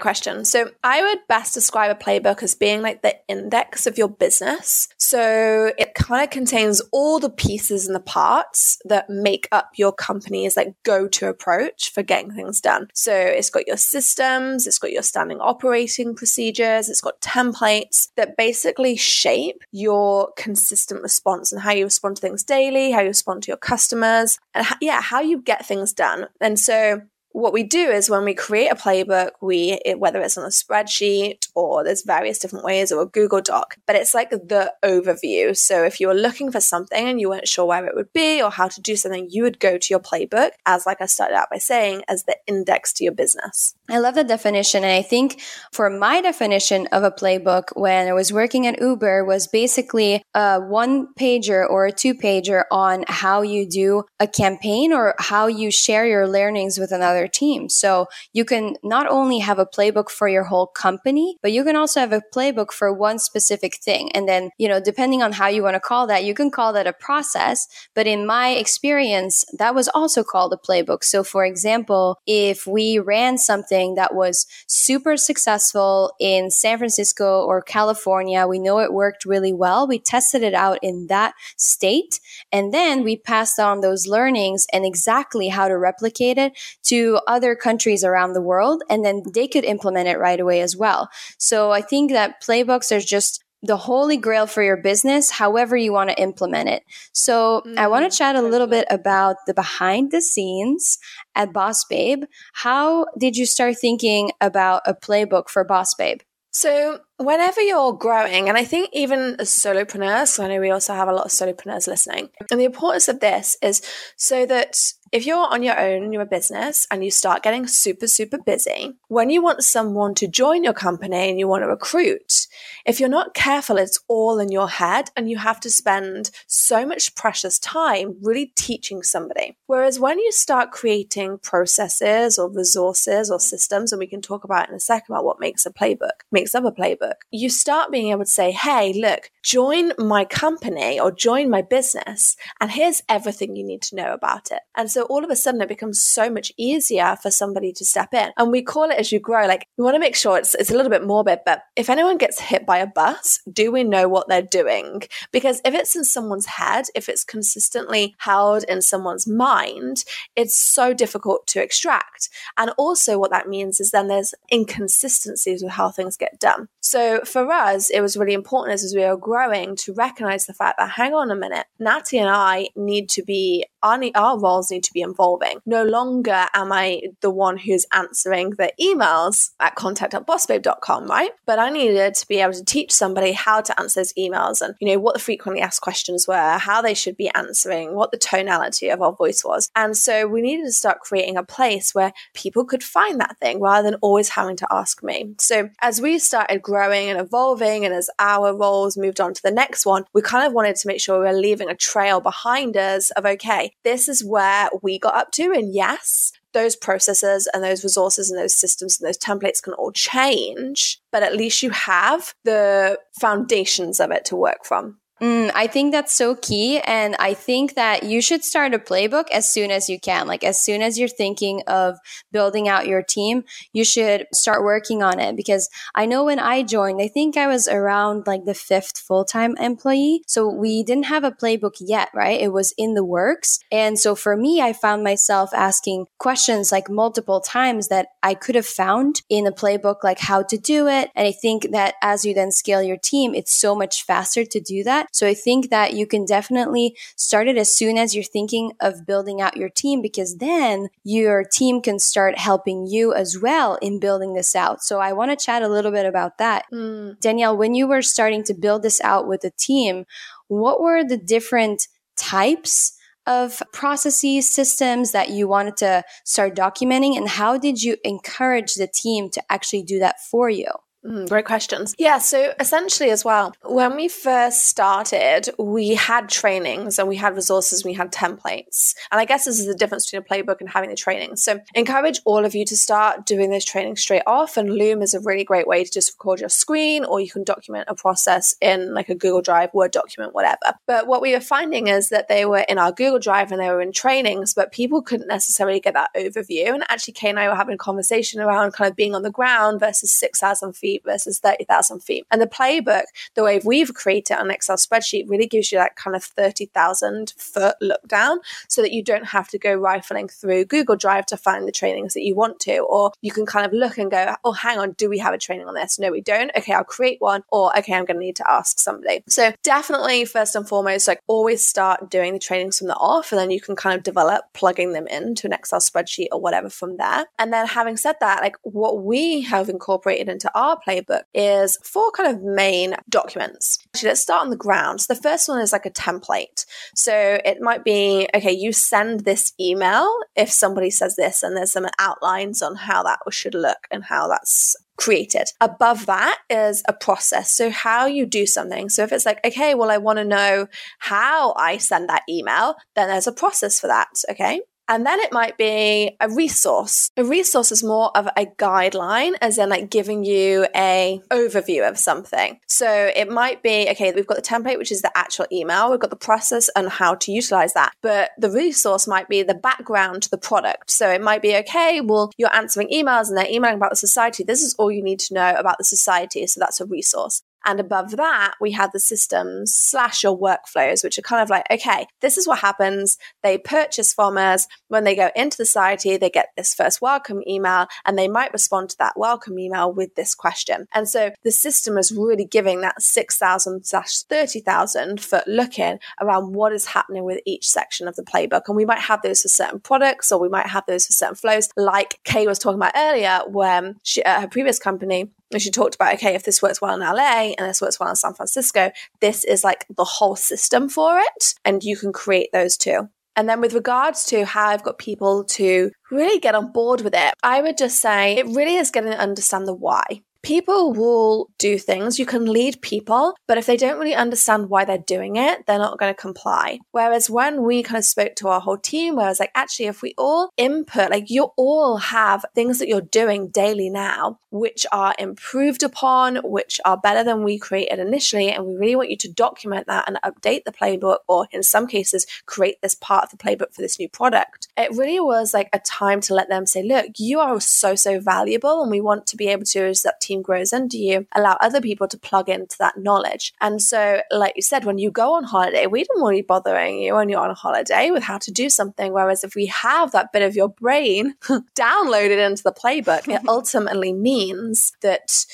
question. 0.00 0.44
So 0.44 0.70
I 0.82 1.00
would 1.02 1.20
best 1.28 1.54
describe 1.54 1.90
a 1.90 2.04
playbook 2.04 2.42
as 2.42 2.54
being 2.54 2.82
like 2.82 3.02
the 3.02 3.14
index 3.28 3.86
of 3.86 3.96
your 3.96 4.08
business. 4.08 4.88
So 5.12 5.72
it 5.76 5.92
kind 5.92 6.24
of 6.24 6.30
contains 6.30 6.80
all 6.90 7.18
the 7.18 7.28
pieces 7.28 7.86
and 7.86 7.94
the 7.94 8.00
parts 8.00 8.78
that 8.86 9.10
make 9.10 9.46
up 9.52 9.72
your 9.76 9.92
company's 9.92 10.56
like 10.56 10.74
go-to 10.84 11.28
approach 11.28 11.92
for 11.92 12.02
getting 12.02 12.32
things 12.32 12.62
done. 12.62 12.88
So 12.94 13.14
it's 13.14 13.50
got 13.50 13.66
your 13.66 13.76
systems, 13.76 14.66
it's 14.66 14.78
got 14.78 14.90
your 14.90 15.02
standing 15.02 15.38
operating 15.38 16.14
procedures, 16.14 16.88
it's 16.88 17.02
got 17.02 17.20
templates 17.20 18.08
that 18.16 18.38
basically 18.38 18.96
shape 18.96 19.62
your 19.70 20.32
consistent 20.38 21.02
response 21.02 21.52
and 21.52 21.60
how 21.60 21.72
you 21.72 21.84
respond 21.84 22.16
to 22.16 22.22
things 22.22 22.42
daily, 22.42 22.90
how 22.90 23.02
you 23.02 23.08
respond 23.08 23.42
to 23.42 23.48
your 23.48 23.58
customers, 23.58 24.38
and 24.54 24.64
how, 24.64 24.76
yeah, 24.80 25.02
how 25.02 25.20
you 25.20 25.42
get 25.42 25.66
things 25.66 25.92
done. 25.92 26.26
And 26.40 26.58
so 26.58 27.02
what 27.34 27.54
we 27.54 27.62
do 27.62 27.88
is 27.90 28.10
when 28.10 28.24
we 28.24 28.34
create 28.34 28.68
a 28.68 28.74
playbook, 28.74 29.30
we, 29.40 29.78
whether 29.96 30.20
it's 30.20 30.36
on 30.36 30.44
a 30.44 30.48
spreadsheet 30.48 31.46
or 31.54 31.84
there's 31.84 32.02
various 32.02 32.38
different 32.38 32.64
ways 32.64 32.92
or 32.92 33.02
a 33.02 33.06
Google 33.06 33.40
Doc, 33.40 33.76
but 33.86 33.96
it's 33.96 34.14
like 34.14 34.30
the 34.30 34.72
overview. 34.84 35.56
So 35.56 35.84
if 35.84 36.00
you 36.00 36.08
were 36.08 36.14
looking 36.14 36.50
for 36.50 36.60
something 36.60 37.08
and 37.08 37.20
you 37.20 37.28
weren't 37.28 37.48
sure 37.48 37.66
where 37.66 37.86
it 37.86 37.94
would 37.94 38.12
be 38.12 38.42
or 38.42 38.50
how 38.50 38.68
to 38.68 38.80
do 38.80 38.96
something, 38.96 39.28
you 39.30 39.42
would 39.42 39.60
go 39.60 39.78
to 39.78 39.86
your 39.90 40.00
playbook 40.00 40.50
as, 40.66 40.86
like 40.86 41.00
I 41.00 41.06
started 41.06 41.36
out 41.36 41.48
by 41.50 41.58
saying, 41.58 42.02
as 42.08 42.24
the 42.24 42.36
index 42.46 42.92
to 42.94 43.04
your 43.04 43.12
business. 43.12 43.74
I 43.88 43.98
love 43.98 44.14
the 44.14 44.24
definition. 44.24 44.84
And 44.84 44.92
I 44.92 45.02
think 45.02 45.40
for 45.72 45.90
my 45.90 46.20
definition 46.20 46.88
of 46.92 47.02
a 47.02 47.10
playbook 47.10 47.64
when 47.74 48.08
I 48.08 48.12
was 48.12 48.32
working 48.32 48.66
at 48.66 48.80
Uber 48.80 49.24
was 49.24 49.46
basically 49.46 50.22
a 50.34 50.60
one 50.60 51.08
pager 51.18 51.68
or 51.68 51.86
a 51.86 51.92
two 51.92 52.14
pager 52.14 52.64
on 52.70 53.04
how 53.08 53.42
you 53.42 53.68
do 53.68 54.04
a 54.18 54.26
campaign 54.26 54.92
or 54.92 55.14
how 55.18 55.46
you 55.46 55.70
share 55.70 56.06
your 56.06 56.28
learnings 56.28 56.78
with 56.78 56.92
another 56.92 57.28
team. 57.28 57.68
So 57.68 58.06
you 58.32 58.44
can 58.44 58.76
not 58.82 59.06
only 59.06 59.40
have 59.40 59.58
a 59.58 59.66
playbook 59.66 60.08
for 60.08 60.28
your 60.28 60.44
whole 60.44 60.66
company, 60.66 61.36
but 61.42 61.52
you 61.52 61.64
can 61.64 61.76
also 61.76 62.00
have 62.00 62.12
a 62.12 62.22
playbook 62.34 62.72
for 62.72 62.92
one 62.92 63.18
specific 63.18 63.76
thing. 63.76 64.10
And 64.12 64.28
then, 64.28 64.50
you 64.58 64.68
know, 64.68 64.80
depending 64.80 65.22
on 65.22 65.32
how 65.32 65.48
you 65.48 65.62
want 65.62 65.74
to 65.74 65.80
call 65.80 66.06
that, 66.06 66.24
you 66.24 66.34
can 66.34 66.50
call 66.50 66.72
that 66.72 66.86
a 66.86 66.92
process. 66.92 67.66
But 67.94 68.06
in 68.06 68.26
my 68.26 68.50
experience, 68.50 69.44
that 69.58 69.74
was 69.74 69.88
also 69.88 70.22
called 70.22 70.52
a 70.52 70.56
playbook. 70.56 71.04
So 71.04 71.24
for 71.24 71.44
example, 71.44 72.18
if 72.26 72.66
we 72.66 72.98
ran 72.98 73.38
something 73.38 73.96
that 73.96 74.14
was 74.14 74.46
super 74.66 75.16
successful 75.16 76.12
in 76.20 76.50
San 76.50 76.78
Francisco 76.78 77.44
or 77.44 77.60
California, 77.60 78.46
we 78.46 78.58
know 78.58 78.78
it 78.78 78.92
worked 78.92 79.24
really 79.24 79.52
well. 79.52 79.86
We 79.86 79.98
tested 79.98 80.42
it 80.42 80.54
out 80.54 80.78
in 80.82 81.08
that 81.08 81.34
state. 81.56 82.20
And 82.52 82.72
then 82.72 83.02
we 83.02 83.16
passed 83.16 83.58
on 83.58 83.80
those 83.80 84.06
learnings 84.06 84.66
and 84.72 84.84
exactly 84.84 85.48
how 85.48 85.68
to 85.68 85.76
replicate 85.76 86.38
it 86.38 86.52
to 86.84 87.20
other 87.26 87.56
countries 87.56 88.04
around 88.04 88.32
the 88.32 88.40
world. 88.40 88.82
And 88.88 89.04
then 89.04 89.22
they 89.34 89.48
could 89.48 89.64
implement 89.64 90.08
it 90.08 90.18
right 90.18 90.38
away 90.38 90.60
as 90.60 90.76
well. 90.76 91.08
So 91.42 91.72
I 91.72 91.80
think 91.80 92.12
that 92.12 92.40
playbooks 92.40 92.96
are 92.96 93.00
just 93.00 93.42
the 93.64 93.76
holy 93.76 94.16
grail 94.16 94.46
for 94.46 94.62
your 94.62 94.76
business, 94.76 95.28
however 95.28 95.76
you 95.76 95.92
want 95.92 96.10
to 96.10 96.22
implement 96.22 96.68
it. 96.68 96.84
So 97.12 97.62
mm, 97.66 97.76
I 97.76 97.88
want 97.88 98.10
to 98.10 98.16
chat 98.16 98.36
a 98.36 98.42
little 98.42 98.68
bit 98.68 98.86
about 98.90 99.36
the 99.48 99.54
behind 99.54 100.12
the 100.12 100.22
scenes 100.22 100.98
at 101.34 101.52
Boss 101.52 101.84
Babe. 101.84 102.24
How 102.52 103.06
did 103.18 103.36
you 103.36 103.44
start 103.44 103.76
thinking 103.76 104.30
about 104.40 104.82
a 104.86 104.94
playbook 104.94 105.48
for 105.48 105.64
Boss 105.64 105.94
Babe? 105.94 106.20
So, 106.54 106.98
whenever 107.16 107.62
you're 107.62 107.94
growing, 107.94 108.50
and 108.50 108.58
I 108.58 108.64
think 108.64 108.90
even 108.92 109.36
as 109.38 109.48
solopreneurs, 109.48 110.28
so 110.28 110.44
I 110.44 110.48
know 110.48 110.60
we 110.60 110.70
also 110.70 110.92
have 110.92 111.08
a 111.08 111.12
lot 111.12 111.24
of 111.24 111.30
solopreneurs 111.30 111.86
listening, 111.86 112.28
and 112.50 112.60
the 112.60 112.66
importance 112.66 113.08
of 113.08 113.20
this 113.20 113.56
is 113.62 113.80
so 114.16 114.44
that 114.44 114.76
if 115.12 115.26
you're 115.26 115.36
on 115.36 115.62
your 115.62 115.78
own 115.78 116.02
in 116.02 116.12
your 116.12 116.24
business 116.24 116.86
and 116.90 117.04
you 117.04 117.10
start 117.10 117.42
getting 117.42 117.66
super, 117.66 118.08
super 118.08 118.38
busy, 118.38 118.94
when 119.08 119.28
you 119.28 119.42
want 119.42 119.62
someone 119.62 120.14
to 120.14 120.26
join 120.26 120.64
your 120.64 120.72
company 120.72 121.28
and 121.28 121.38
you 121.38 121.46
want 121.46 121.62
to 121.62 121.68
recruit, 121.68 122.46
if 122.86 122.98
you're 122.98 123.10
not 123.10 123.34
careful, 123.34 123.76
it's 123.76 124.00
all 124.08 124.38
in 124.38 124.50
your 124.50 124.70
head 124.70 125.10
and 125.14 125.28
you 125.28 125.36
have 125.36 125.60
to 125.60 125.70
spend 125.70 126.30
so 126.46 126.86
much 126.86 127.14
precious 127.14 127.58
time 127.58 128.16
really 128.22 128.52
teaching 128.56 129.02
somebody. 129.02 129.58
Whereas 129.66 130.00
when 130.00 130.18
you 130.18 130.32
start 130.32 130.70
creating 130.70 131.38
processes 131.42 132.38
or 132.38 132.48
resources 132.48 133.30
or 133.30 133.38
systems, 133.38 133.92
and 133.92 134.00
we 134.00 134.06
can 134.06 134.22
talk 134.22 134.44
about 134.44 134.70
in 134.70 134.74
a 134.74 134.80
second 134.80 135.14
about 135.14 135.26
what 135.26 135.40
makes 135.40 135.66
a 135.66 135.72
playbook, 135.72 136.22
makes 136.30 136.54
up 136.54 136.64
a 136.64 136.72
playbook, 136.72 137.14
you 137.30 137.50
start 137.50 137.92
being 137.92 138.10
able 138.12 138.24
to 138.24 138.30
say, 138.30 138.50
hey, 138.50 138.94
look, 138.94 139.30
join 139.42 139.92
my 139.98 140.24
company 140.24 140.98
or 140.98 141.12
join 141.12 141.50
my 141.50 141.60
business, 141.60 142.36
and 142.60 142.70
here's 142.70 143.02
everything 143.10 143.56
you 143.56 143.64
need 143.64 143.82
to 143.82 143.96
know 143.96 144.14
about 144.14 144.50
it. 144.50 144.60
And 144.74 144.90
so 144.90 145.01
all 145.04 145.24
of 145.24 145.30
a 145.30 145.36
sudden 145.36 145.60
it 145.60 145.68
becomes 145.68 146.02
so 146.02 146.30
much 146.30 146.52
easier 146.56 147.16
for 147.20 147.30
somebody 147.30 147.72
to 147.72 147.84
step 147.84 148.12
in. 148.14 148.30
And 148.36 148.50
we 148.50 148.62
call 148.62 148.90
it 148.90 148.98
as 148.98 149.12
you 149.12 149.20
grow, 149.20 149.46
like 149.46 149.66
we 149.76 149.84
want 149.84 149.94
to 149.94 150.00
make 150.00 150.16
sure 150.16 150.38
it's, 150.38 150.54
it's 150.54 150.70
a 150.70 150.76
little 150.76 150.90
bit 150.90 151.06
morbid, 151.06 151.40
but 151.44 151.62
if 151.76 151.90
anyone 151.90 152.18
gets 152.18 152.40
hit 152.40 152.66
by 152.66 152.78
a 152.78 152.86
bus, 152.86 153.40
do 153.52 153.72
we 153.72 153.84
know 153.84 154.08
what 154.08 154.28
they're 154.28 154.42
doing? 154.42 155.02
Because 155.32 155.60
if 155.64 155.74
it's 155.74 155.96
in 155.96 156.04
someone's 156.04 156.46
head, 156.46 156.86
if 156.94 157.08
it's 157.08 157.24
consistently 157.24 158.14
held 158.18 158.64
in 158.64 158.82
someone's 158.82 159.26
mind, 159.26 160.04
it's 160.36 160.56
so 160.56 160.92
difficult 160.92 161.46
to 161.48 161.62
extract. 161.62 162.28
And 162.56 162.72
also 162.78 163.18
what 163.18 163.30
that 163.30 163.48
means 163.48 163.80
is 163.80 163.90
then 163.90 164.08
there's 164.08 164.34
inconsistencies 164.52 165.62
with 165.62 165.72
how 165.72 165.90
things 165.90 166.16
get 166.16 166.38
done. 166.38 166.68
So 166.80 167.20
for 167.20 167.50
us, 167.50 167.90
it 167.90 168.00
was 168.00 168.16
really 168.16 168.34
important 168.34 168.74
as, 168.74 168.84
as 168.84 168.94
we 168.94 169.02
were 169.02 169.16
growing 169.16 169.76
to 169.76 169.92
recognize 169.92 170.46
the 170.46 170.54
fact 170.54 170.78
that 170.78 170.90
hang 170.90 171.14
on 171.14 171.30
a 171.30 171.36
minute, 171.36 171.66
Natty 171.78 172.18
and 172.18 172.30
I 172.30 172.68
need 172.76 173.08
to 173.10 173.22
be 173.22 173.66
our, 173.82 174.00
our 174.14 174.38
roles 174.38 174.70
need 174.70 174.84
to 174.84 174.91
be 174.92 175.00
involving. 175.00 175.58
No 175.66 175.84
longer 175.84 176.46
am 176.54 176.72
I 176.72 177.02
the 177.20 177.30
one 177.30 177.58
who's 177.58 177.86
answering 177.92 178.50
the 178.50 178.72
emails 178.80 179.50
at 179.60 179.74
contact 179.74 180.14
at 180.14 180.26
bossbabe.com, 180.26 181.06
right? 181.06 181.30
But 181.46 181.58
I 181.58 181.70
needed 181.70 182.14
to 182.14 182.28
be 182.28 182.40
able 182.40 182.52
to 182.54 182.64
teach 182.64 182.92
somebody 182.92 183.32
how 183.32 183.60
to 183.60 183.80
answer 183.80 184.00
those 184.00 184.12
emails 184.14 184.60
and, 184.60 184.74
you 184.80 184.88
know, 184.88 184.98
what 184.98 185.14
the 185.14 185.20
frequently 185.20 185.62
asked 185.62 185.80
questions 185.80 186.26
were, 186.26 186.58
how 186.58 186.82
they 186.82 186.94
should 186.94 187.16
be 187.16 187.30
answering, 187.34 187.94
what 187.94 188.10
the 188.10 188.18
tonality 188.18 188.88
of 188.88 189.02
our 189.02 189.12
voice 189.12 189.44
was. 189.44 189.70
And 189.74 189.96
so 189.96 190.26
we 190.26 190.42
needed 190.42 190.64
to 190.64 190.72
start 190.72 191.00
creating 191.00 191.36
a 191.36 191.42
place 191.42 191.94
where 191.94 192.12
people 192.34 192.64
could 192.64 192.82
find 192.82 193.20
that 193.20 193.38
thing 193.38 193.60
rather 193.60 193.90
than 193.90 193.98
always 194.00 194.30
having 194.30 194.56
to 194.56 194.66
ask 194.70 195.02
me. 195.02 195.34
So 195.38 195.70
as 195.80 196.00
we 196.00 196.18
started 196.18 196.62
growing 196.62 197.08
and 197.08 197.20
evolving 197.20 197.84
and 197.84 197.94
as 197.94 198.10
our 198.18 198.56
roles 198.56 198.96
moved 198.96 199.20
on 199.20 199.34
to 199.34 199.42
the 199.42 199.50
next 199.50 199.86
one, 199.86 200.04
we 200.12 200.22
kind 200.22 200.46
of 200.46 200.52
wanted 200.52 200.76
to 200.76 200.88
make 200.88 201.00
sure 201.00 201.18
we 201.18 201.26
were 201.26 201.32
leaving 201.32 201.68
a 201.68 201.76
trail 201.76 202.20
behind 202.20 202.76
us 202.76 203.10
of, 203.12 203.24
okay, 203.24 203.72
this 203.84 204.08
is 204.08 204.24
where 204.24 204.68
we 204.82 204.98
got 204.98 205.14
up 205.14 205.30
to. 205.32 205.52
And 205.52 205.74
yes, 205.74 206.32
those 206.52 206.76
processes 206.76 207.48
and 207.52 207.62
those 207.62 207.82
resources 207.82 208.30
and 208.30 208.38
those 208.38 208.56
systems 208.56 209.00
and 209.00 209.08
those 209.08 209.18
templates 209.18 209.62
can 209.62 209.72
all 209.74 209.92
change, 209.92 211.00
but 211.10 211.22
at 211.22 211.36
least 211.36 211.62
you 211.62 211.70
have 211.70 212.34
the 212.44 212.98
foundations 213.20 214.00
of 214.00 214.10
it 214.10 214.24
to 214.26 214.36
work 214.36 214.64
from. 214.64 214.98
Mm, 215.22 215.52
I 215.54 215.68
think 215.68 215.92
that's 215.92 216.12
so 216.12 216.34
key. 216.34 216.80
And 216.80 217.14
I 217.20 217.34
think 217.34 217.74
that 217.76 218.02
you 218.02 218.20
should 218.20 218.42
start 218.42 218.74
a 218.74 218.78
playbook 218.80 219.30
as 219.30 219.48
soon 219.48 219.70
as 219.70 219.88
you 219.88 220.00
can. 220.00 220.26
Like, 220.26 220.42
as 220.42 220.60
soon 220.60 220.82
as 220.82 220.98
you're 220.98 221.06
thinking 221.06 221.62
of 221.68 221.98
building 222.32 222.68
out 222.68 222.88
your 222.88 223.02
team, 223.02 223.44
you 223.72 223.84
should 223.84 224.26
start 224.34 224.64
working 224.64 225.00
on 225.00 225.20
it. 225.20 225.36
Because 225.36 225.70
I 225.94 226.06
know 226.06 226.24
when 226.24 226.40
I 226.40 226.64
joined, 226.64 227.00
I 227.00 227.06
think 227.06 227.36
I 227.36 227.46
was 227.46 227.68
around 227.68 228.26
like 228.26 228.46
the 228.46 228.54
fifth 228.54 228.98
full 228.98 229.24
time 229.24 229.56
employee. 229.58 230.24
So 230.26 230.48
we 230.48 230.82
didn't 230.82 231.04
have 231.04 231.22
a 231.22 231.30
playbook 231.30 231.74
yet, 231.78 232.08
right? 232.12 232.40
It 232.40 232.52
was 232.52 232.74
in 232.76 232.94
the 232.94 233.04
works. 233.04 233.60
And 233.70 234.00
so 234.00 234.16
for 234.16 234.36
me, 234.36 234.60
I 234.60 234.72
found 234.72 235.04
myself 235.04 235.50
asking 235.54 236.06
questions 236.18 236.72
like 236.72 236.90
multiple 236.90 237.40
times 237.40 237.86
that 237.88 238.08
I 238.24 238.34
could 238.34 238.56
have 238.56 238.66
found 238.66 239.22
in 239.30 239.46
a 239.46 239.52
playbook, 239.52 240.02
like 240.02 240.18
how 240.18 240.42
to 240.42 240.58
do 240.58 240.88
it. 240.88 241.10
And 241.14 241.28
I 241.28 241.32
think 241.32 241.70
that 241.70 241.94
as 242.02 242.24
you 242.24 242.34
then 242.34 242.50
scale 242.50 242.82
your 242.82 242.96
team, 242.96 243.36
it's 243.36 243.54
so 243.54 243.76
much 243.76 244.02
faster 244.02 244.44
to 244.44 244.60
do 244.60 244.82
that 244.82 245.11
so 245.12 245.26
I 245.26 245.34
think 245.34 245.70
that 245.70 245.92
you 245.92 246.06
can 246.06 246.24
definitely 246.24 246.96
start 247.16 247.46
it 247.46 247.56
as 247.56 247.76
soon 247.76 247.98
as 247.98 248.14
you're 248.14 248.24
thinking 248.24 248.72
of 248.80 249.06
building 249.06 249.40
out 249.40 249.56
your 249.56 249.68
team 249.68 250.00
because 250.02 250.38
then 250.38 250.88
your 251.04 251.44
team 251.44 251.82
can 251.82 251.98
start 251.98 252.38
helping 252.38 252.86
you 252.86 253.12
as 253.14 253.38
well 253.40 253.76
in 253.76 254.00
building 254.00 254.32
this 254.32 254.56
out. 254.56 254.82
So 254.82 254.98
I 254.98 255.12
want 255.12 255.30
to 255.30 255.44
chat 255.44 255.62
a 255.62 255.68
little 255.68 255.92
bit 255.92 256.06
about 256.06 256.38
that. 256.38 256.64
Mm. 256.72 257.20
Danielle, 257.20 257.56
when 257.56 257.74
you 257.74 257.86
were 257.86 258.02
starting 258.02 258.42
to 258.44 258.54
build 258.54 258.82
this 258.82 259.00
out 259.02 259.28
with 259.28 259.42
the 259.42 259.50
team, 259.50 260.06
what 260.48 260.80
were 260.80 261.04
the 261.04 261.18
different 261.18 261.88
types 262.16 262.98
of 263.26 263.62
processes, 263.72 264.52
systems 264.52 265.12
that 265.12 265.30
you 265.30 265.46
wanted 265.46 265.76
to 265.76 266.02
start 266.24 266.56
documenting, 266.56 267.16
and 267.16 267.28
how 267.28 267.56
did 267.56 267.82
you 267.82 267.96
encourage 268.02 268.74
the 268.74 268.88
team 268.88 269.30
to 269.30 269.42
actually 269.50 269.82
do 269.82 269.98
that 269.98 270.16
for 270.20 270.50
you? 270.50 270.66
Mm, 271.04 271.28
great 271.28 271.44
questions. 271.44 271.94
Yeah, 271.98 272.18
so 272.18 272.52
essentially, 272.60 273.10
as 273.10 273.24
well, 273.24 273.54
when 273.62 273.96
we 273.96 274.06
first 274.06 274.68
started, 274.68 275.48
we 275.58 275.96
had 275.96 276.28
trainings 276.28 276.98
and 276.98 277.08
we 277.08 277.16
had 277.16 277.34
resources, 277.34 277.84
we 277.84 277.92
had 277.92 278.12
templates. 278.12 278.94
And 279.10 279.20
I 279.20 279.24
guess 279.24 279.44
this 279.44 279.58
is 279.58 279.66
the 279.66 279.74
difference 279.74 280.06
between 280.06 280.22
a 280.22 280.24
playbook 280.24 280.60
and 280.60 280.68
having 280.68 280.90
the 280.90 280.96
training. 280.96 281.36
So, 281.36 281.58
encourage 281.74 282.20
all 282.24 282.44
of 282.44 282.54
you 282.54 282.64
to 282.66 282.76
start 282.76 283.26
doing 283.26 283.50
those 283.50 283.64
trainings 283.64 284.00
straight 284.00 284.22
off. 284.28 284.56
And 284.56 284.72
Loom 284.72 285.02
is 285.02 285.12
a 285.12 285.20
really 285.20 285.42
great 285.42 285.66
way 285.66 285.82
to 285.82 285.90
just 285.90 286.12
record 286.12 286.38
your 286.38 286.48
screen, 286.48 287.04
or 287.04 287.20
you 287.20 287.30
can 287.30 287.42
document 287.42 287.86
a 287.88 287.96
process 287.96 288.54
in 288.60 288.94
like 288.94 289.08
a 289.08 289.16
Google 289.16 289.42
Drive, 289.42 289.74
Word 289.74 289.90
document, 289.90 290.34
whatever. 290.34 290.74
But 290.86 291.08
what 291.08 291.20
we 291.20 291.32
were 291.32 291.40
finding 291.40 291.88
is 291.88 292.10
that 292.10 292.28
they 292.28 292.44
were 292.44 292.64
in 292.68 292.78
our 292.78 292.92
Google 292.92 293.18
Drive 293.18 293.50
and 293.50 293.60
they 293.60 293.70
were 293.70 293.82
in 293.82 293.92
trainings, 293.92 294.54
but 294.54 294.70
people 294.70 295.02
couldn't 295.02 295.26
necessarily 295.26 295.80
get 295.80 295.94
that 295.94 296.10
overview. 296.16 296.72
And 296.72 296.84
actually, 296.88 297.14
Kay 297.14 297.30
and 297.30 297.40
I 297.40 297.48
were 297.48 297.56
having 297.56 297.74
a 297.74 297.78
conversation 297.78 298.40
around 298.40 298.72
kind 298.72 298.88
of 298.88 298.94
being 298.94 299.16
on 299.16 299.22
the 299.22 299.30
ground 299.32 299.80
versus 299.80 300.12
6,000 300.12 300.74
feet 300.74 300.91
feet 300.92 301.02
versus 301.04 301.38
30,000 301.38 302.00
feet. 302.00 302.26
And 302.30 302.40
the 302.40 302.46
playbook, 302.46 303.04
the 303.34 303.42
way 303.42 303.60
we've 303.64 303.94
created 303.94 304.38
an 304.38 304.50
Excel 304.50 304.76
spreadsheet, 304.76 305.28
really 305.28 305.46
gives 305.46 305.72
you 305.72 305.78
that 305.78 305.96
kind 305.96 306.14
of 306.16 306.22
30,000 306.22 307.34
foot 307.36 307.76
look 307.80 308.06
down 308.06 308.40
so 308.68 308.82
that 308.82 308.92
you 308.92 309.02
don't 309.02 309.26
have 309.26 309.48
to 309.48 309.58
go 309.58 309.74
rifling 309.74 310.28
through 310.28 310.66
Google 310.66 310.96
Drive 310.96 311.26
to 311.26 311.36
find 311.36 311.66
the 311.66 311.72
trainings 311.72 312.14
that 312.14 312.22
you 312.22 312.34
want 312.34 312.60
to. 312.60 312.78
Or 312.78 313.12
you 313.20 313.30
can 313.30 313.46
kind 313.46 313.66
of 313.66 313.72
look 313.72 313.98
and 313.98 314.10
go, 314.10 314.34
oh, 314.44 314.52
hang 314.52 314.78
on, 314.78 314.92
do 314.92 315.08
we 315.08 315.18
have 315.18 315.34
a 315.34 315.38
training 315.38 315.66
on 315.66 315.74
this? 315.74 315.98
No, 315.98 316.10
we 316.10 316.20
don't. 316.20 316.50
Okay, 316.56 316.72
I'll 316.72 316.84
create 316.84 317.20
one. 317.20 317.42
Or, 317.50 317.76
okay, 317.78 317.94
I'm 317.94 318.04
going 318.04 318.18
to 318.18 318.24
need 318.24 318.36
to 318.36 318.50
ask 318.50 318.78
somebody. 318.78 319.22
So 319.28 319.52
definitely, 319.62 320.24
first 320.24 320.54
and 320.54 320.68
foremost, 320.68 321.08
like 321.08 321.20
always 321.26 321.66
start 321.66 322.10
doing 322.10 322.32
the 322.32 322.38
trainings 322.38 322.78
from 322.78 322.88
the 322.88 322.96
off, 322.96 323.32
and 323.32 323.38
then 323.38 323.50
you 323.50 323.60
can 323.60 323.76
kind 323.76 323.96
of 323.96 324.02
develop 324.02 324.44
plugging 324.52 324.92
them 324.92 325.06
into 325.06 325.46
an 325.46 325.52
Excel 325.52 325.80
spreadsheet 325.80 326.28
or 326.32 326.40
whatever 326.40 326.68
from 326.68 326.96
there. 326.96 327.26
And 327.38 327.52
then 327.52 327.66
having 327.66 327.96
said 327.96 328.16
that, 328.20 328.42
like 328.42 328.56
what 328.62 329.02
we 329.02 329.42
have 329.42 329.68
incorporated 329.68 330.28
into 330.28 330.50
our 330.58 330.78
playbook 330.86 331.22
is 331.34 331.78
four 331.84 332.10
kind 332.10 332.34
of 332.34 332.42
main 332.42 332.94
documents. 333.08 333.78
Actually, 333.94 334.08
let's 334.08 334.22
start 334.22 334.42
on 334.42 334.50
the 334.50 334.56
ground. 334.56 335.00
So 335.00 335.14
the 335.14 335.20
first 335.20 335.48
one 335.48 335.60
is 335.60 335.72
like 335.72 335.86
a 335.86 335.90
template. 335.90 336.64
So 336.94 337.40
it 337.44 337.60
might 337.60 337.84
be, 337.84 338.28
okay, 338.34 338.52
you 338.52 338.72
send 338.72 339.20
this 339.20 339.52
email 339.60 340.12
if 340.36 340.50
somebody 340.50 340.90
says 340.90 341.16
this, 341.16 341.42
and 341.42 341.56
there's 341.56 341.72
some 341.72 341.86
outlines 341.98 342.62
on 342.62 342.76
how 342.76 343.02
that 343.02 343.18
should 343.30 343.54
look 343.54 343.78
and 343.90 344.04
how 344.04 344.28
that's 344.28 344.76
created. 344.96 345.48
Above 345.60 346.06
that 346.06 346.38
is 346.48 346.82
a 346.86 346.92
process. 346.92 347.54
So, 347.54 347.70
how 347.70 348.06
you 348.06 348.26
do 348.26 348.46
something. 348.46 348.88
So, 348.88 349.02
if 349.02 349.12
it's 349.12 349.26
like, 349.26 349.44
okay, 349.44 349.74
well, 349.74 349.90
I 349.90 349.98
want 349.98 350.18
to 350.18 350.24
know 350.24 350.66
how 350.98 351.54
I 351.54 351.78
send 351.78 352.08
that 352.08 352.22
email, 352.28 352.76
then 352.94 353.08
there's 353.08 353.26
a 353.26 353.32
process 353.32 353.80
for 353.80 353.88
that. 353.88 354.08
Okay. 354.30 354.60
And 354.92 355.06
then 355.06 355.20
it 355.20 355.32
might 355.32 355.56
be 355.56 356.18
a 356.20 356.28
resource. 356.28 357.08
A 357.16 357.24
resource 357.24 357.72
is 357.72 357.82
more 357.82 358.14
of 358.14 358.26
a 358.36 358.44
guideline, 358.58 359.36
as 359.40 359.56
in 359.56 359.70
like 359.70 359.88
giving 359.88 360.22
you 360.22 360.66
a 360.76 361.18
overview 361.30 361.88
of 361.88 361.98
something. 361.98 362.58
So 362.68 363.10
it 363.16 363.30
might 363.30 363.62
be, 363.62 363.88
okay, 363.92 364.12
we've 364.12 364.26
got 364.26 364.36
the 364.36 364.42
template, 364.42 364.76
which 364.76 364.92
is 364.92 365.00
the 365.00 365.10
actual 365.16 365.46
email. 365.50 365.90
We've 365.90 365.98
got 365.98 366.10
the 366.10 366.16
process 366.16 366.68
and 366.76 366.90
how 366.90 367.14
to 367.14 367.32
utilize 367.32 367.72
that. 367.72 367.94
But 368.02 368.32
the 368.36 368.50
resource 368.50 369.08
might 369.08 369.30
be 369.30 369.42
the 369.42 369.54
background 369.54 370.24
to 370.24 370.30
the 370.30 370.36
product. 370.36 370.90
So 370.90 371.08
it 371.08 371.22
might 371.22 371.40
be, 371.40 371.56
okay, 371.56 372.02
well, 372.02 372.30
you're 372.36 372.54
answering 372.54 372.90
emails 372.92 373.28
and 373.28 373.38
they're 373.38 373.50
emailing 373.50 373.78
about 373.78 373.92
the 373.92 373.96
society. 373.96 374.44
This 374.44 374.62
is 374.62 374.74
all 374.78 374.92
you 374.92 375.02
need 375.02 375.20
to 375.20 375.32
know 375.32 375.54
about 375.56 375.78
the 375.78 375.84
society. 375.84 376.46
So 376.46 376.60
that's 376.60 376.82
a 376.82 376.84
resource. 376.84 377.40
And 377.64 377.80
above 377.80 378.12
that, 378.12 378.54
we 378.60 378.72
have 378.72 378.92
the 378.92 379.00
systems 379.00 379.74
slash 379.74 380.22
your 380.22 380.38
workflows, 380.38 381.04
which 381.04 381.18
are 381.18 381.22
kind 381.22 381.42
of 381.42 381.50
like, 381.50 381.66
okay, 381.70 382.06
this 382.20 382.36
is 382.36 382.46
what 382.46 382.58
happens. 382.58 383.18
They 383.42 383.58
purchase 383.58 384.12
from 384.12 384.36
us. 384.36 384.66
When 384.88 385.04
they 385.04 385.14
go 385.14 385.30
into 385.34 385.56
the 385.56 385.64
society, 385.64 386.16
they 386.16 386.30
get 386.30 386.48
this 386.56 386.74
first 386.74 387.00
welcome 387.00 387.42
email 387.46 387.86
and 388.04 388.18
they 388.18 388.28
might 388.28 388.52
respond 388.52 388.90
to 388.90 388.98
that 388.98 389.14
welcome 389.16 389.58
email 389.58 389.92
with 389.92 390.14
this 390.14 390.34
question. 390.34 390.86
And 390.92 391.08
so 391.08 391.30
the 391.42 391.50
system 391.50 391.98
is 391.98 392.12
really 392.12 392.44
giving 392.44 392.80
that 392.80 393.00
6,000 393.00 393.84
slash 393.84 394.22
30,000 394.22 395.20
foot 395.20 395.46
look 395.46 395.78
in 395.78 395.98
around 396.20 396.54
what 396.54 396.72
is 396.72 396.86
happening 396.86 397.24
with 397.24 397.40
each 397.46 397.68
section 397.68 398.08
of 398.08 398.16
the 398.16 398.22
playbook. 398.22 398.62
And 398.66 398.76
we 398.76 398.84
might 398.84 399.00
have 399.00 399.22
those 399.22 399.42
for 399.42 399.48
certain 399.48 399.80
products 399.80 400.32
or 400.32 400.40
we 400.40 400.48
might 400.48 400.66
have 400.66 400.84
those 400.86 401.06
for 401.06 401.12
certain 401.12 401.36
flows, 401.36 401.68
like 401.76 402.20
Kay 402.24 402.46
was 402.46 402.58
talking 402.58 402.78
about 402.78 402.92
earlier, 402.96 403.40
when 403.48 403.96
she, 404.02 404.22
at 404.24 404.40
her 404.40 404.48
previous 404.48 404.78
company, 404.78 405.30
she 405.60 405.70
talked 405.70 405.94
about 405.94 406.14
okay 406.14 406.34
if 406.34 406.44
this 406.44 406.62
works 406.62 406.80
well 406.80 406.94
in 406.94 407.00
la 407.00 407.14
and 407.14 407.68
this 407.68 407.80
works 407.80 407.98
well 407.98 408.08
in 408.08 408.16
san 408.16 408.34
francisco 408.34 408.90
this 409.20 409.44
is 409.44 409.64
like 409.64 409.86
the 409.96 410.04
whole 410.04 410.36
system 410.36 410.88
for 410.88 411.18
it 411.18 411.54
and 411.64 411.82
you 411.82 411.96
can 411.96 412.12
create 412.12 412.50
those 412.52 412.76
too. 412.76 413.08
And 413.34 413.48
then 413.48 413.62
with 413.62 413.72
regards 413.72 414.24
to 414.26 414.44
how 414.44 414.68
I've 414.68 414.82
got 414.82 414.98
people 414.98 415.44
to 415.44 415.90
really 416.10 416.38
get 416.38 416.54
on 416.54 416.70
board 416.70 417.00
with 417.00 417.14
it, 417.14 417.32
I 417.42 417.62
would 417.62 417.78
just 417.78 418.00
say 418.00 418.36
it 418.36 418.46
really 418.46 418.76
is 418.76 418.90
getting 418.90 419.10
to 419.10 419.18
understand 419.18 419.66
the 419.66 419.74
why 419.74 420.04
people 420.42 420.92
will 420.92 421.50
do 421.58 421.78
things. 421.78 422.18
You 422.18 422.26
can 422.26 422.46
lead 422.46 422.82
people, 422.82 423.34
but 423.46 423.58
if 423.58 423.66
they 423.66 423.76
don't 423.76 423.98
really 423.98 424.14
understand 424.14 424.68
why 424.68 424.84
they're 424.84 424.98
doing 424.98 425.36
it, 425.36 425.66
they're 425.66 425.78
not 425.78 425.98
going 425.98 426.12
to 426.12 426.20
comply. 426.20 426.80
Whereas 426.90 427.30
when 427.30 427.62
we 427.62 427.82
kind 427.82 427.98
of 427.98 428.04
spoke 428.04 428.34
to 428.36 428.48
our 428.48 428.60
whole 428.60 428.78
team, 428.78 429.16
where 429.16 429.26
I 429.26 429.28
was 429.28 429.40
like, 429.40 429.52
actually, 429.54 429.86
if 429.86 430.02
we 430.02 430.14
all 430.18 430.50
input, 430.56 431.10
like 431.10 431.30
you 431.30 431.50
all 431.56 431.98
have 431.98 432.44
things 432.54 432.78
that 432.78 432.88
you're 432.88 433.00
doing 433.00 433.48
daily 433.48 433.88
now, 433.88 434.38
which 434.50 434.84
are 434.92 435.14
improved 435.18 435.82
upon, 435.82 436.36
which 436.36 436.80
are 436.84 436.98
better 436.98 437.24
than 437.24 437.42
we 437.42 437.58
created 437.58 437.98
initially. 437.98 438.50
And 438.50 438.66
we 438.66 438.76
really 438.76 438.96
want 438.96 439.10
you 439.10 439.16
to 439.18 439.32
document 439.32 439.86
that 439.86 440.04
and 440.06 440.18
update 440.24 440.64
the 440.64 440.72
playbook, 440.72 441.18
or 441.28 441.48
in 441.52 441.62
some 441.62 441.86
cases, 441.86 442.26
create 442.46 442.82
this 442.82 442.94
part 442.94 443.24
of 443.24 443.30
the 443.30 443.36
playbook 443.36 443.72
for 443.72 443.80
this 443.80 443.98
new 443.98 444.08
product. 444.08 444.68
It 444.76 444.90
really 444.92 445.20
was 445.20 445.54
like 445.54 445.68
a 445.72 445.78
time 445.78 446.20
to 446.22 446.34
let 446.34 446.48
them 446.48 446.66
say, 446.66 446.82
look, 446.82 447.06
you 447.18 447.40
are 447.40 447.60
so, 447.60 447.94
so 447.94 448.20
valuable. 448.20 448.82
And 448.82 448.90
we 448.90 449.00
want 449.00 449.26
to 449.28 449.36
be 449.36 449.48
able 449.48 449.64
to, 449.66 449.84
as 449.84 450.02
that 450.02 450.20
team 450.20 450.31
team 450.32 450.42
grows 450.42 450.72
under 450.72 450.96
you, 450.96 451.26
allow 451.34 451.56
other 451.60 451.80
people 451.80 452.08
to 452.08 452.18
plug 452.18 452.48
into 452.48 452.76
that 452.78 452.98
knowledge. 452.98 453.52
And 453.60 453.80
so, 453.80 454.22
like 454.30 454.54
you 454.56 454.62
said, 454.62 454.84
when 454.84 454.98
you 454.98 455.10
go 455.10 455.34
on 455.34 455.44
holiday, 455.44 455.86
we 455.86 456.04
don't 456.04 456.20
want 456.20 456.36
to 456.36 456.42
be 456.42 456.46
bothering 456.46 456.98
you 456.98 457.14
when 457.14 457.28
you're 457.28 457.40
on 457.40 457.50
a 457.50 457.54
holiday 457.54 458.10
with 458.10 458.22
how 458.22 458.38
to 458.38 458.50
do 458.50 458.70
something. 458.70 459.12
Whereas 459.12 459.44
if 459.44 459.54
we 459.54 459.66
have 459.66 460.12
that 460.12 460.32
bit 460.32 460.42
of 460.42 460.56
your 460.56 460.68
brain 460.68 461.34
downloaded 461.76 462.44
into 462.44 462.62
the 462.62 462.72
playbook, 462.72 463.28
it 463.28 463.42
ultimately 463.48 464.12
means 464.12 464.92
that 465.02 465.44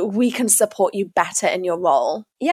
we 0.00 0.30
can 0.30 0.48
support 0.48 0.94
you 0.94 1.06
better 1.06 1.46
in 1.46 1.64
your 1.64 1.78
role. 1.78 2.24
Yeah. 2.40 2.52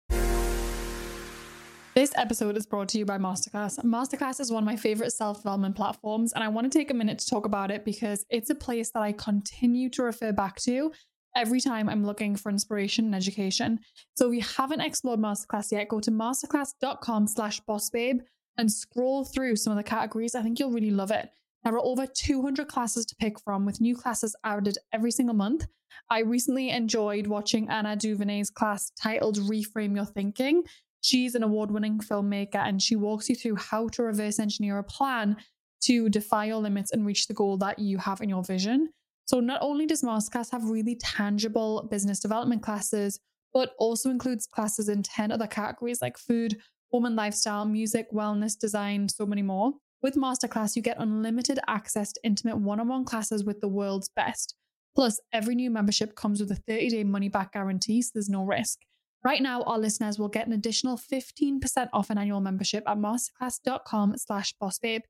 This 1.96 2.12
episode 2.18 2.58
is 2.58 2.66
brought 2.66 2.90
to 2.90 2.98
you 2.98 3.06
by 3.06 3.18
Masterclass. 3.18 3.80
Masterclass 3.86 4.42
is 4.42 4.52
one 4.52 4.64
of 4.64 4.66
my 4.66 4.76
favorite 4.76 5.12
self 5.12 5.38
development 5.38 5.78
platforms, 5.78 6.34
and 6.34 6.44
I 6.44 6.50
want 6.50 6.70
to 6.70 6.78
take 6.78 6.92
a 6.92 6.94
minute 6.94 7.20
to 7.20 7.30
talk 7.30 7.46
about 7.46 7.72
it 7.72 7.86
because 7.86 8.26
it's 8.30 8.50
a 8.50 8.56
place 8.56 8.92
that 8.92 9.02
I 9.02 9.14
continue 9.14 9.90
to 9.92 10.04
refer 10.04 10.34
back 10.34 10.58
to 10.64 10.92
every 11.36 11.60
time 11.60 11.90
I'm 11.90 12.06
looking 12.06 12.36
for 12.36 12.50
inspiration 12.50 13.06
and 13.06 13.16
education. 13.16 13.80
So 14.16 14.30
if 14.30 14.36
you 14.36 14.42
haven't 14.42 14.82
explored 14.82 15.20
Masterclass 15.20 15.72
yet, 15.72 15.90
go 15.90 16.00
to 16.00 16.12
masterclass.com 16.12 17.28
slash 17.28 17.62
bossbabe 17.68 18.22
and 18.58 18.72
scroll 18.72 19.26
through 19.26 19.58
some 19.58 19.72
of 19.72 19.78
the 19.78 19.84
categories. 19.84 20.36
I 20.36 20.42
think 20.42 20.60
you'll 20.60 20.72
really 20.72 20.92
love 20.92 21.12
it. 21.12 21.30
There 21.64 21.74
are 21.74 21.80
over 21.80 22.06
200 22.06 22.68
classes 22.68 23.06
to 23.08 23.16
pick 23.16 23.40
from, 23.40 23.66
with 23.66 23.82
new 23.82 23.96
classes 23.96 24.36
added 24.44 24.78
every 24.94 25.12
single 25.12 25.36
month. 25.36 25.66
I 26.10 26.20
recently 26.20 26.70
enjoyed 26.70 27.28
watching 27.28 27.70
Ava 27.72 27.96
DuVernay's 27.96 28.52
class 28.52 28.92
titled 28.92 29.38
Reframe 29.38 29.96
Your 29.96 30.06
Thinking. 30.06 30.64
She's 31.02 31.36
an 31.36 31.44
award 31.44 31.72
winning 31.72 32.00
filmmaker 32.00 32.56
and 32.56 32.82
she 32.82 32.96
walks 32.96 33.30
you 33.30 33.36
through 33.36 33.56
how 33.56 33.88
to 33.90 34.04
reverse 34.04 34.40
engineer 34.40 34.78
a 34.78 34.84
plan 34.84 35.38
to 35.82 36.10
defy 36.10 36.46
your 36.46 36.58
limits 36.58 36.92
and 36.92 37.06
reach 37.06 37.28
the 37.28 37.34
goal 37.34 37.58
that 37.58 37.80
you 37.80 37.98
have 37.98 38.22
in 38.22 38.30
your 38.30 38.44
vision. 38.44 38.90
So 39.26 39.40
not 39.40 39.60
only 39.62 39.88
does 39.88 40.04
Masterclass 40.04 40.52
have 40.52 40.70
really 40.70 40.96
tangible 40.96 41.88
business 41.90 42.20
development 42.20 42.62
classes, 42.62 43.20
but 43.54 43.72
also 43.80 44.10
includes 44.10 44.46
classes 44.46 44.88
in 44.88 45.02
10 45.02 45.32
other 45.32 45.48
categories 45.48 46.02
like 46.02 46.18
food, 46.18 46.58
home 46.92 47.06
and 47.06 47.16
lifestyle, 47.16 47.66
music, 47.66 48.08
wellness, 48.14 48.58
design, 48.58 49.10
so 49.10 49.26
many 49.26 49.42
more. 49.42 49.74
With 50.04 50.16
Masterclass, 50.16 50.76
you 50.76 50.84
get 50.84 51.00
unlimited 51.00 51.60
access 51.68 52.12
to 52.14 52.20
intimate 52.24 52.58
one 52.58 52.80
on 52.80 52.88
one 52.88 53.06
classes 53.06 53.44
with 53.44 53.62
the 53.62 53.68
world's 53.68 54.10
best. 54.10 54.54
Plus, 54.94 55.20
every 55.34 55.56
new 55.56 55.72
membership 55.72 56.16
comes 56.16 56.40
with 56.40 56.52
a 56.52 56.56
30 56.56 56.90
day 56.90 57.04
money 57.04 57.28
back 57.28 57.54
guarantee, 57.54 58.02
so 58.04 58.12
there's 58.14 58.30
no 58.30 58.44
risk. 58.44 58.80
Right 59.24 59.42
now, 59.42 59.64
our 59.64 59.80
listeners 59.80 60.20
will 60.20 60.28
get 60.28 60.46
an 60.46 60.54
additional 60.54 60.98
15% 60.98 61.60
off 61.92 62.12
an 62.12 62.20
annual 62.20 62.42
membership 62.42 62.84
at 62.88 62.98
masterclass.com 62.98 64.18
slash 64.18 64.54
bossbabe. 64.62 65.02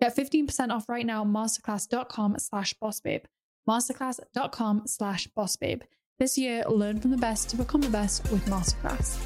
Get 0.00 0.16
15% 0.16 0.70
off 0.70 0.88
right 0.88 1.06
now, 1.06 1.24
masterclass.com 1.24 2.36
slash 2.38 2.74
bossbabe 2.82 3.26
masterclass.com 3.68 4.82
slash 4.86 5.28
bossbabe. 5.36 5.82
This 6.18 6.36
year, 6.36 6.64
learn 6.68 7.00
from 7.00 7.12
the 7.12 7.16
best 7.16 7.48
to 7.50 7.56
become 7.56 7.80
the 7.80 7.88
best 7.88 8.30
with 8.30 8.44
Masterclass. 8.44 9.18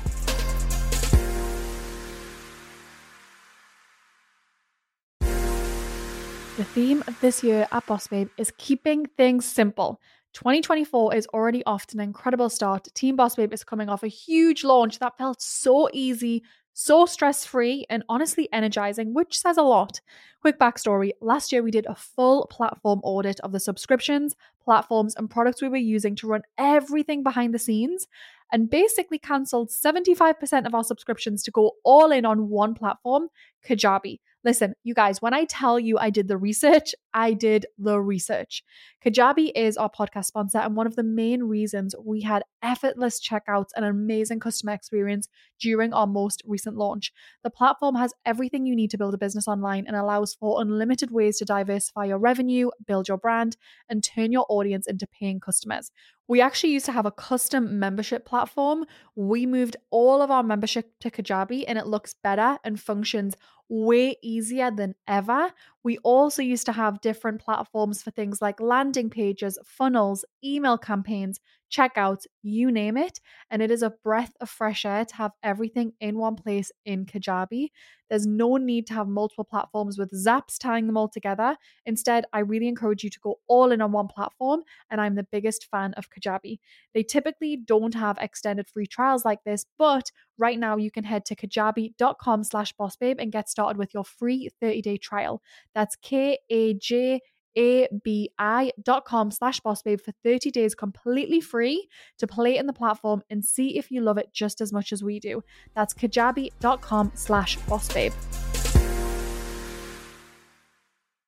The 6.56 6.62
theme 6.62 7.02
of 7.08 7.20
this 7.20 7.42
year 7.42 7.66
at 7.72 7.84
Boss 7.86 8.06
Babe 8.06 8.28
is 8.38 8.52
keeping 8.58 9.06
things 9.06 9.44
simple. 9.44 10.00
2024 10.34 11.16
is 11.16 11.26
already 11.34 11.64
off 11.64 11.88
to 11.88 11.96
an 11.96 12.00
incredible 12.00 12.48
start. 12.48 12.86
Team 12.94 13.16
Boss 13.16 13.34
Babe 13.34 13.52
is 13.52 13.64
coming 13.64 13.88
off 13.88 14.04
a 14.04 14.08
huge 14.08 14.62
launch 14.62 15.00
that 15.00 15.18
felt 15.18 15.42
so 15.42 15.88
easy, 15.92 16.44
so 16.74 17.06
stress 17.06 17.46
free 17.46 17.86
and 17.88 18.02
honestly 18.08 18.48
energizing, 18.52 19.14
which 19.14 19.38
says 19.38 19.56
a 19.56 19.62
lot. 19.62 20.00
Quick 20.40 20.58
backstory 20.58 21.12
last 21.20 21.52
year, 21.52 21.62
we 21.62 21.70
did 21.70 21.86
a 21.86 21.94
full 21.94 22.46
platform 22.48 23.00
audit 23.02 23.40
of 23.40 23.52
the 23.52 23.60
subscriptions, 23.60 24.36
platforms, 24.62 25.14
and 25.16 25.30
products 25.30 25.62
we 25.62 25.68
were 25.68 25.76
using 25.76 26.14
to 26.16 26.26
run 26.26 26.42
everything 26.58 27.22
behind 27.22 27.54
the 27.54 27.58
scenes 27.58 28.08
and 28.52 28.68
basically 28.68 29.18
cancelled 29.18 29.70
75% 29.70 30.66
of 30.66 30.74
our 30.74 30.84
subscriptions 30.84 31.42
to 31.44 31.50
go 31.50 31.72
all 31.84 32.12
in 32.12 32.26
on 32.26 32.48
one 32.48 32.74
platform, 32.74 33.28
Kajabi. 33.66 34.20
Listen, 34.44 34.74
you 34.84 34.92
guys, 34.92 35.22
when 35.22 35.32
I 35.32 35.46
tell 35.46 35.80
you 35.80 35.96
I 35.96 36.10
did 36.10 36.28
the 36.28 36.36
research, 36.36 36.94
I 37.14 37.32
did 37.32 37.64
the 37.78 37.98
research. 37.98 38.62
Kajabi 39.02 39.50
is 39.54 39.78
our 39.78 39.90
podcast 39.90 40.26
sponsor, 40.26 40.58
and 40.58 40.76
one 40.76 40.86
of 40.86 40.96
the 40.96 41.02
main 41.02 41.44
reasons 41.44 41.94
we 42.04 42.20
had 42.20 42.42
effortless 42.62 43.26
checkouts 43.26 43.68
and 43.74 43.86
amazing 43.86 44.40
customer 44.40 44.72
experience 44.72 45.28
during 45.58 45.94
our 45.94 46.06
most 46.06 46.42
recent 46.44 46.76
launch. 46.76 47.10
The 47.42 47.48
platform 47.48 47.94
has 47.94 48.12
everything 48.26 48.66
you 48.66 48.76
need 48.76 48.90
to 48.90 48.98
build 48.98 49.14
a 49.14 49.18
business 49.18 49.48
online 49.48 49.86
and 49.86 49.96
allows 49.96 50.34
for 50.34 50.60
unlimited 50.60 51.10
ways 51.10 51.38
to 51.38 51.46
diversify 51.46 52.04
your 52.04 52.18
revenue, 52.18 52.68
build 52.86 53.08
your 53.08 53.18
brand, 53.18 53.56
and 53.88 54.04
turn 54.04 54.30
your 54.30 54.44
audience 54.50 54.86
into 54.86 55.06
paying 55.06 55.40
customers. 55.40 55.90
We 56.26 56.40
actually 56.40 56.72
used 56.72 56.86
to 56.86 56.92
have 56.92 57.06
a 57.06 57.10
custom 57.10 57.78
membership 57.78 58.24
platform. 58.24 58.86
We 59.14 59.46
moved 59.46 59.76
all 59.90 60.22
of 60.22 60.30
our 60.30 60.42
membership 60.42 60.98
to 61.00 61.10
Kajabi 61.10 61.64
and 61.68 61.78
it 61.78 61.86
looks 61.86 62.14
better 62.14 62.58
and 62.64 62.80
functions 62.80 63.34
way 63.68 64.16
easier 64.22 64.70
than 64.70 64.94
ever. 65.06 65.52
We 65.84 65.98
also 65.98 66.42
used 66.42 66.66
to 66.66 66.72
have 66.72 67.02
different 67.02 67.42
platforms 67.42 68.02
for 68.02 68.10
things 68.10 68.40
like 68.40 68.60
landing 68.60 69.10
pages, 69.10 69.58
funnels, 69.64 70.24
email 70.42 70.78
campaigns, 70.78 71.40
checkouts, 71.70 72.26
you 72.42 72.70
name 72.70 72.96
it. 72.96 73.20
And 73.50 73.60
it 73.62 73.70
is 73.70 73.82
a 73.82 73.92
breath 74.02 74.32
of 74.40 74.48
fresh 74.48 74.84
air 74.84 75.04
to 75.04 75.16
have 75.16 75.32
everything 75.42 75.92
in 76.00 76.18
one 76.18 76.36
place 76.36 76.70
in 76.84 77.04
Kajabi. 77.04 77.68
There's 78.10 78.26
no 78.26 78.56
need 78.56 78.86
to 78.88 78.94
have 78.94 79.08
multiple 79.08 79.44
platforms 79.44 79.98
with 79.98 80.10
zaps 80.12 80.58
tying 80.58 80.86
them 80.86 80.96
all 80.96 81.08
together. 81.08 81.56
Instead, 81.86 82.26
I 82.32 82.40
really 82.40 82.68
encourage 82.68 83.02
you 83.02 83.10
to 83.10 83.20
go 83.20 83.40
all 83.48 83.72
in 83.72 83.80
on 83.80 83.92
one 83.92 84.08
platform, 84.08 84.62
and 84.90 85.00
I'm 85.00 85.14
the 85.14 85.26
biggest 85.32 85.66
fan 85.70 85.94
of 85.94 86.10
Kajabi. 86.10 86.58
They 86.92 87.02
typically 87.02 87.56
don't 87.56 87.94
have 87.94 88.18
extended 88.20 88.68
free 88.68 88.86
trials 88.86 89.24
like 89.24 89.42
this, 89.44 89.64
but 89.78 90.10
right 90.38 90.58
now 90.58 90.76
you 90.76 90.90
can 90.90 91.04
head 91.04 91.24
to 91.26 91.36
kajabi.com 91.36 92.44
slash 92.44 92.74
bossbabe 92.78 93.16
and 93.18 93.32
get 93.32 93.48
started 93.48 93.78
with 93.78 93.94
your 93.94 94.04
free 94.04 94.50
30-day 94.62 94.98
trial. 94.98 95.42
That's 95.74 95.96
K-A-J 95.96 97.20
abi.com 97.56 99.30
slash 99.30 99.60
boss 99.60 99.82
babe 99.82 100.00
for 100.00 100.12
30 100.24 100.50
days 100.50 100.74
completely 100.74 101.40
free 101.40 101.88
to 102.18 102.26
play 102.26 102.56
in 102.56 102.66
the 102.66 102.72
platform 102.72 103.22
and 103.30 103.44
see 103.44 103.78
if 103.78 103.90
you 103.90 104.00
love 104.00 104.18
it 104.18 104.32
just 104.32 104.60
as 104.60 104.72
much 104.72 104.92
as 104.92 105.02
we 105.02 105.20
do. 105.20 105.42
That's 105.74 105.94
kajabi.com 105.94 107.12
slash 107.14 107.58
bossbabe. 107.60 108.53